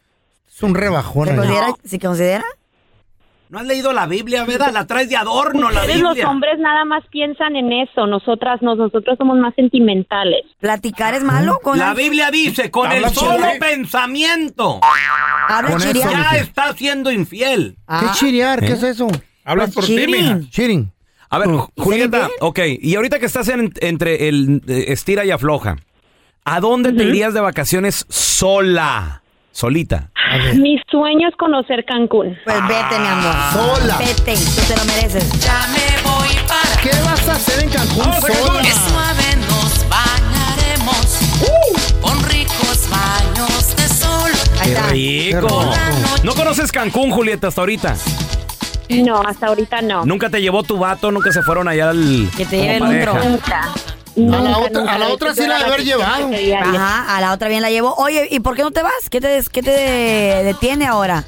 Es 0.49 0.63
un 0.63 0.75
rebajón. 0.77 1.27
¿Se 1.27 1.33
ahí. 1.33 1.37
considera? 1.39 1.67
¿Se 1.85 1.99
considera? 1.99 2.45
¿No 3.49 3.59
has 3.61 3.67
leído 3.67 3.93
la 3.93 4.07
Biblia, 4.07 4.45
verdad? 4.45 4.73
La 4.73 4.87
traes 4.87 5.09
de 5.09 5.17
adorno, 5.17 5.71
la 5.71 5.81
Ustedes 5.83 6.01
los 6.01 6.15
Biblia. 6.15 6.31
hombres 6.31 6.59
nada 6.59 6.85
más 6.85 7.05
piensan 7.11 7.55
en 7.57 7.73
eso, 7.73 8.07
nosotras 8.07 8.61
no, 8.63 8.75
nosotros 8.75 9.17
somos 9.19 9.39
más 9.39 9.55
sentimentales. 9.55 10.43
¿Platicar 10.59 11.15
es 11.15 11.23
malo? 11.23 11.59
Con 11.63 11.79
La 11.79 11.95
Biblia 11.95 12.31
dice, 12.33 12.71
con 12.73 12.91
el 12.91 13.09
solo 13.11 13.37
chile. 13.37 13.59
pensamiento 13.61 14.81
Habla 15.49 15.79
ya 15.79 16.31
está 16.39 16.73
siendo 16.75 17.11
infiel. 17.13 17.75
¿Qué 17.77 17.83
Ah, 17.87 18.13
chirear? 18.15 18.61
¿Qué 18.61 18.73
es 18.73 18.83
eso? 18.83 19.07
Hablas 19.45 19.73
por 19.75 19.85
ti, 19.85 20.07
mija. 20.09 20.41
Cheating. 20.51 20.93
A 21.29 21.39
ver, 21.39 21.49
¿Y 21.75 21.81
Julieta, 21.83 22.29
ok, 22.41 22.61
y 22.81 22.95
ahorita 22.95 23.19
que 23.19 23.27
estás 23.27 23.49
en- 23.49 23.73
entre 23.81 24.29
el 24.29 24.63
eh, 24.69 24.85
estira 24.89 25.25
y 25.25 25.31
afloja, 25.33 25.77
¿a 26.45 26.61
dónde 26.61 26.93
te 26.93 27.03
irías 27.05 27.35
de 27.35 27.41
vacaciones 27.41 28.07
sola? 28.09 29.23
Solita. 29.53 30.11
Mi 30.57 30.77
sueño 30.91 31.29
es 31.29 31.35
conocer 31.37 31.85
Cancún. 31.87 32.37
Pues 32.45 32.57
vete, 32.69 32.99
mi 33.01 33.07
amor. 33.07 33.35
Sola. 33.53 33.97
Vete, 33.99 34.35
tú 34.35 34.61
te 34.69 34.77
lo 34.77 34.85
mereces. 34.85 35.41
Ya 35.41 35.67
me 35.69 36.03
voy 36.09 36.29
para 36.47 36.83
¿Qué 36.83 36.91
vas 37.05 37.27
a 37.29 37.33
hacer 37.33 37.65
en 37.65 37.71
Cancún 37.71 37.99
Vamos 38.05 38.21
sola? 38.21 38.61
que 38.63 38.73
suave 38.73 39.37
nos 39.49 39.89
bañaremos 39.89 41.19
con 42.03 42.23
ricos 42.29 42.89
baños 42.91 43.77
de 43.77 43.89
sol. 43.89 44.31
Ahí 44.61 45.31
¡Qué 45.31 45.41
rico! 45.41 45.73
¿No 46.23 46.35
conoces 46.35 46.71
Cancún, 46.71 47.11
Julieta, 47.11 47.49
hasta 47.49 47.63
ahorita? 47.63 47.97
No, 48.89 49.21
hasta 49.23 49.47
ahorita 49.49 49.83
no. 49.83 50.05
¿Nunca 50.05 50.31
te 50.31 50.41
llevó 50.41 50.63
tu 50.63 50.79
vato? 50.79 51.11
¿Nunca 51.11 51.33
se 51.33 51.43
fueron 51.43 51.67
allá 51.69 51.91
al... 51.91 52.29
Que 52.37 52.45
te 52.47 52.57
como 52.59 52.63
lleve 52.63 52.77
el 52.77 52.81
pareja? 52.83 53.13
otro. 53.13 53.29
Nunca. 53.31 53.61
A 53.63 54.19
Nunca, 54.19 54.41
la 54.41 54.59
otra, 54.59 54.81
nunca. 54.81 54.93
a 54.95 54.99
la 54.99 55.09
otra 55.09 55.35
sí 55.35 55.41
la 55.41 55.47
era 55.47 55.59
de 55.59 55.65
haber 55.65 55.85
llevado. 55.85 56.31
Ajá, 56.63 57.17
a 57.17 57.21
la 57.21 57.33
otra 57.33 57.49
bien 57.49 57.61
la 57.61 57.69
llevó. 57.71 57.95
Oye, 57.97 58.29
¿y 58.31 58.41
por 58.41 58.57
qué 58.57 58.63
no 58.63 58.71
te 58.71 58.83
vas? 58.83 59.11
¿Qué 59.11 59.21
te, 59.21 59.43
qué 59.53 59.63
te 59.63 59.71
detiene 60.43 60.87
ahora? 60.87 61.25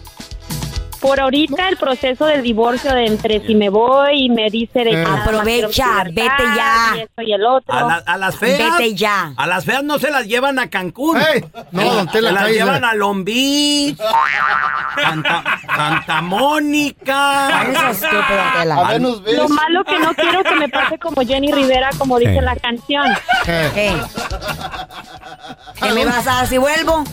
Por 1.01 1.21
ahorita 1.21 1.69
el 1.69 1.77
proceso 1.77 2.27
del 2.27 2.43
divorcio 2.43 2.93
de 2.93 3.07
entre 3.07 3.41
si 3.47 3.55
me 3.55 3.69
voy 3.69 4.25
y 4.25 4.31
me 4.31 4.51
dice 4.51 4.85
de 4.85 5.05
más 5.05 5.27
Aprovecha, 5.27 6.05
vete 6.05 6.23
ya. 6.57 6.93
y 6.97 7.01
esto 7.01 7.23
y 7.23 7.33
el 7.33 7.45
otro. 7.47 7.73
A, 7.75 7.83
la- 7.83 8.03
a 8.07 8.17
las 8.17 8.37
feas. 8.37 8.79
Vete 8.79 8.95
ya. 8.95 9.33
A 9.37 9.47
las 9.47 9.65
feas 9.65 9.83
no 9.85 9.99
se 9.99 10.11
las 10.11 10.27
llevan 10.27 10.59
a 10.59 10.69
Cancún. 10.71 11.19
no, 11.71 11.81
Se- 11.83 11.89
don 11.89 12.09
Tela, 12.09 12.29
se 12.29 12.35
las 12.35 12.49
llevan 12.51 12.85
a 12.85 12.95
Long 12.95 13.25
Beach, 13.25 13.97
Santa, 15.01 15.45
Santa 15.67 16.21
Mónica. 16.23 17.63
Es 17.63 18.03
estúpido, 18.03 18.23
Tela. 18.59 18.99
Lo 18.99 19.49
malo 19.49 19.85
que 19.85 19.99
no 19.99 20.15
quiero 20.15 20.43
que 20.43 20.55
me 20.57 20.69
pase 20.69 20.99
como 20.99 21.23
Jenny 21.23 21.53
Rivera, 21.53 21.91
como 21.99 22.19
dice 22.19 22.41
la 22.43 22.57
canción. 22.57 23.07
¿Qué? 23.45 23.95
¿Qué 25.81 25.93
me 25.93 26.05
vas 26.05 26.27
a 26.27 26.35
dar 26.37 26.47
si 26.47 26.59
vuelvo? 26.59 27.05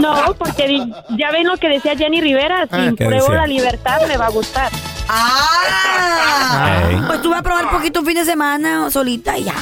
No, 0.00 0.34
porque 0.38 0.84
ya 1.10 1.30
ven 1.30 1.46
lo 1.46 1.56
que 1.56 1.68
decía 1.68 1.96
Jenny 1.96 2.20
Rivera, 2.20 2.55
si 2.62 2.68
Ah, 2.72 2.90
¿qué 2.96 3.04
pruebo 3.04 3.24
decía? 3.26 3.34
la 3.36 3.46
libertad 3.46 4.00
me 4.08 4.16
va 4.16 4.26
a 4.26 4.30
gustar. 4.30 4.70
¡Ah! 5.08 6.90
Pues 7.06 7.22
tú 7.22 7.30
vas 7.30 7.40
a 7.40 7.42
probar 7.42 7.70
poquito 7.70 8.00
un 8.00 8.06
fin 8.06 8.14
de 8.16 8.24
semana 8.24 8.90
solita 8.90 9.36
y 9.38 9.44
ya. 9.44 9.54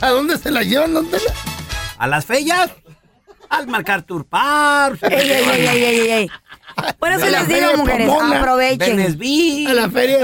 ¿A 0.00 0.08
dónde 0.10 0.38
se 0.38 0.50
la 0.50 0.62
llevan, 0.62 0.92
Tela? 1.08 1.32
A 1.98 2.06
las 2.06 2.24
feas. 2.24 2.70
Al 3.50 3.66
marcar 3.66 4.02
turpar. 4.02 4.98
Ey, 5.02 5.10
ey, 5.12 5.30
ey, 5.30 5.66
ey, 5.66 5.66
ey, 5.66 5.84
ey, 6.00 6.10
ey. 6.10 6.30
Por 6.98 7.10
eso 7.12 7.26
les 7.26 7.48
digo, 7.48 7.76
mujeres, 7.78 8.08
Pomona. 8.08 8.38
aprovechen. 8.38 9.00
A 9.66 9.72
la 9.74 9.88
feria 9.90 10.18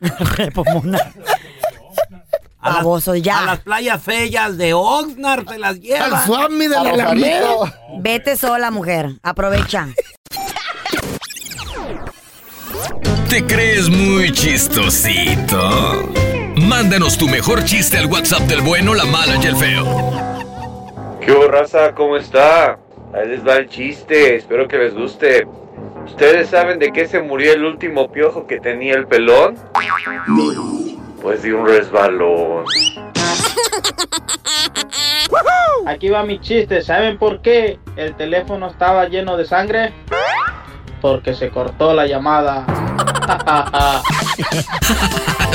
de 0.00 0.50
Pomona. 0.54 0.98
A 2.68 2.74
las, 2.74 2.84
Baboso, 2.84 3.14
ya. 3.14 3.40
a 3.40 3.44
las 3.44 3.58
playas 3.60 4.02
feas 4.02 4.56
de 4.56 4.74
Oxnard 4.74 5.48
se 5.48 5.58
las 5.58 5.70
Al 5.72 5.80
llevan. 5.80 6.26
Suami 6.26 6.66
de 6.66 6.68
la 6.68 6.90
Alameda. 6.90 7.80
Vete 8.00 8.36
sola, 8.36 8.70
mujer. 8.70 9.10
Aprovecha. 9.22 9.88
¿Te 13.28 13.44
crees 13.44 13.88
muy 13.90 14.32
chistosito? 14.32 16.12
Mándanos 16.56 17.18
tu 17.18 17.28
mejor 17.28 17.64
chiste 17.64 17.98
al 17.98 18.06
WhatsApp 18.06 18.42
del 18.42 18.62
bueno, 18.62 18.94
la 18.94 19.04
mala 19.04 19.36
y 19.36 19.46
el 19.46 19.56
feo. 19.56 19.84
¿Qué 21.20 21.32
hubo, 21.32 21.46
raza? 21.48 21.94
¿Cómo 21.94 22.16
está? 22.16 22.78
Ahí 23.14 23.28
les 23.28 23.46
va 23.46 23.56
el 23.56 23.68
chiste, 23.68 24.36
espero 24.36 24.66
que 24.66 24.78
les 24.78 24.94
guste. 24.94 25.46
¿Ustedes 26.06 26.48
saben 26.48 26.78
de 26.78 26.90
qué 26.90 27.06
se 27.06 27.20
murió 27.20 27.52
el 27.52 27.64
último 27.64 28.10
piojo 28.10 28.46
que 28.46 28.60
tenía 28.60 28.94
el 28.94 29.06
pelón? 29.06 29.56
Pues 31.22 31.42
de 31.42 31.52
un 31.52 31.66
resbalón. 31.66 32.64
Aquí 35.86 36.08
va 36.08 36.24
mi 36.24 36.40
chiste. 36.40 36.82
¿Saben 36.82 37.18
por 37.18 37.40
qué 37.40 37.78
el 37.96 38.14
teléfono 38.14 38.68
estaba 38.68 39.08
lleno 39.08 39.36
de 39.36 39.44
sangre? 39.44 39.92
Porque 41.00 41.34
se 41.34 41.50
cortó 41.50 41.94
la 41.94 42.06
llamada. 42.06 42.64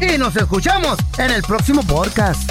Y 0.00 0.16
nos 0.16 0.36
escuchamos 0.36 0.98
en 1.18 1.30
el 1.32 1.42
próximo 1.42 1.82
podcast. 1.82 2.50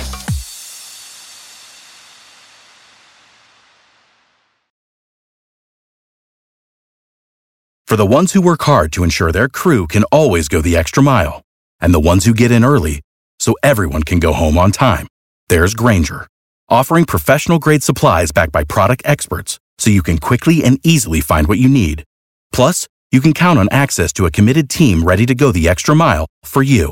For 7.88 7.96
the 7.96 8.06
ones 8.06 8.34
who 8.34 8.42
work 8.42 8.64
hard 8.64 8.92
to 8.94 9.06
ensure 9.06 9.32
their 9.32 9.48
crew 9.48 9.88
can 9.88 10.04
always 10.12 10.50
go 10.50 10.62
the 10.62 10.76
extra 10.76 11.02
mile, 11.02 11.42
and 11.80 11.94
the 11.94 12.02
ones 12.02 12.26
who 12.26 12.34
get 12.34 12.52
in 12.52 12.66
early 12.66 13.00
so 13.40 13.56
everyone 13.64 14.04
can 14.04 14.20
go 14.20 14.34
home 14.34 14.58
on 14.58 14.72
time, 14.72 15.08
there's 15.48 15.74
Granger, 15.74 16.28
offering 16.68 17.06
professional 17.06 17.60
grade 17.60 17.84
supplies 17.84 18.34
backed 18.34 18.52
by 18.52 18.66
product 18.66 19.04
experts 19.06 19.58
so 19.78 19.90
you 19.90 20.04
can 20.04 20.18
quickly 20.18 20.66
and 20.66 20.86
easily 20.86 21.22
find 21.22 21.48
what 21.48 21.60
you 21.60 21.70
need. 21.70 22.04
Plus, 22.52 22.90
you 23.10 23.22
can 23.22 23.34
count 23.34 23.58
on 23.58 23.70
access 23.72 24.12
to 24.12 24.26
a 24.26 24.32
committed 24.32 24.70
team 24.70 25.06
ready 25.06 25.26
to 25.26 25.34
go 25.34 25.54
the 25.54 25.70
extra 25.70 25.96
mile 25.96 26.26
for 26.44 26.62
you. 26.62 26.92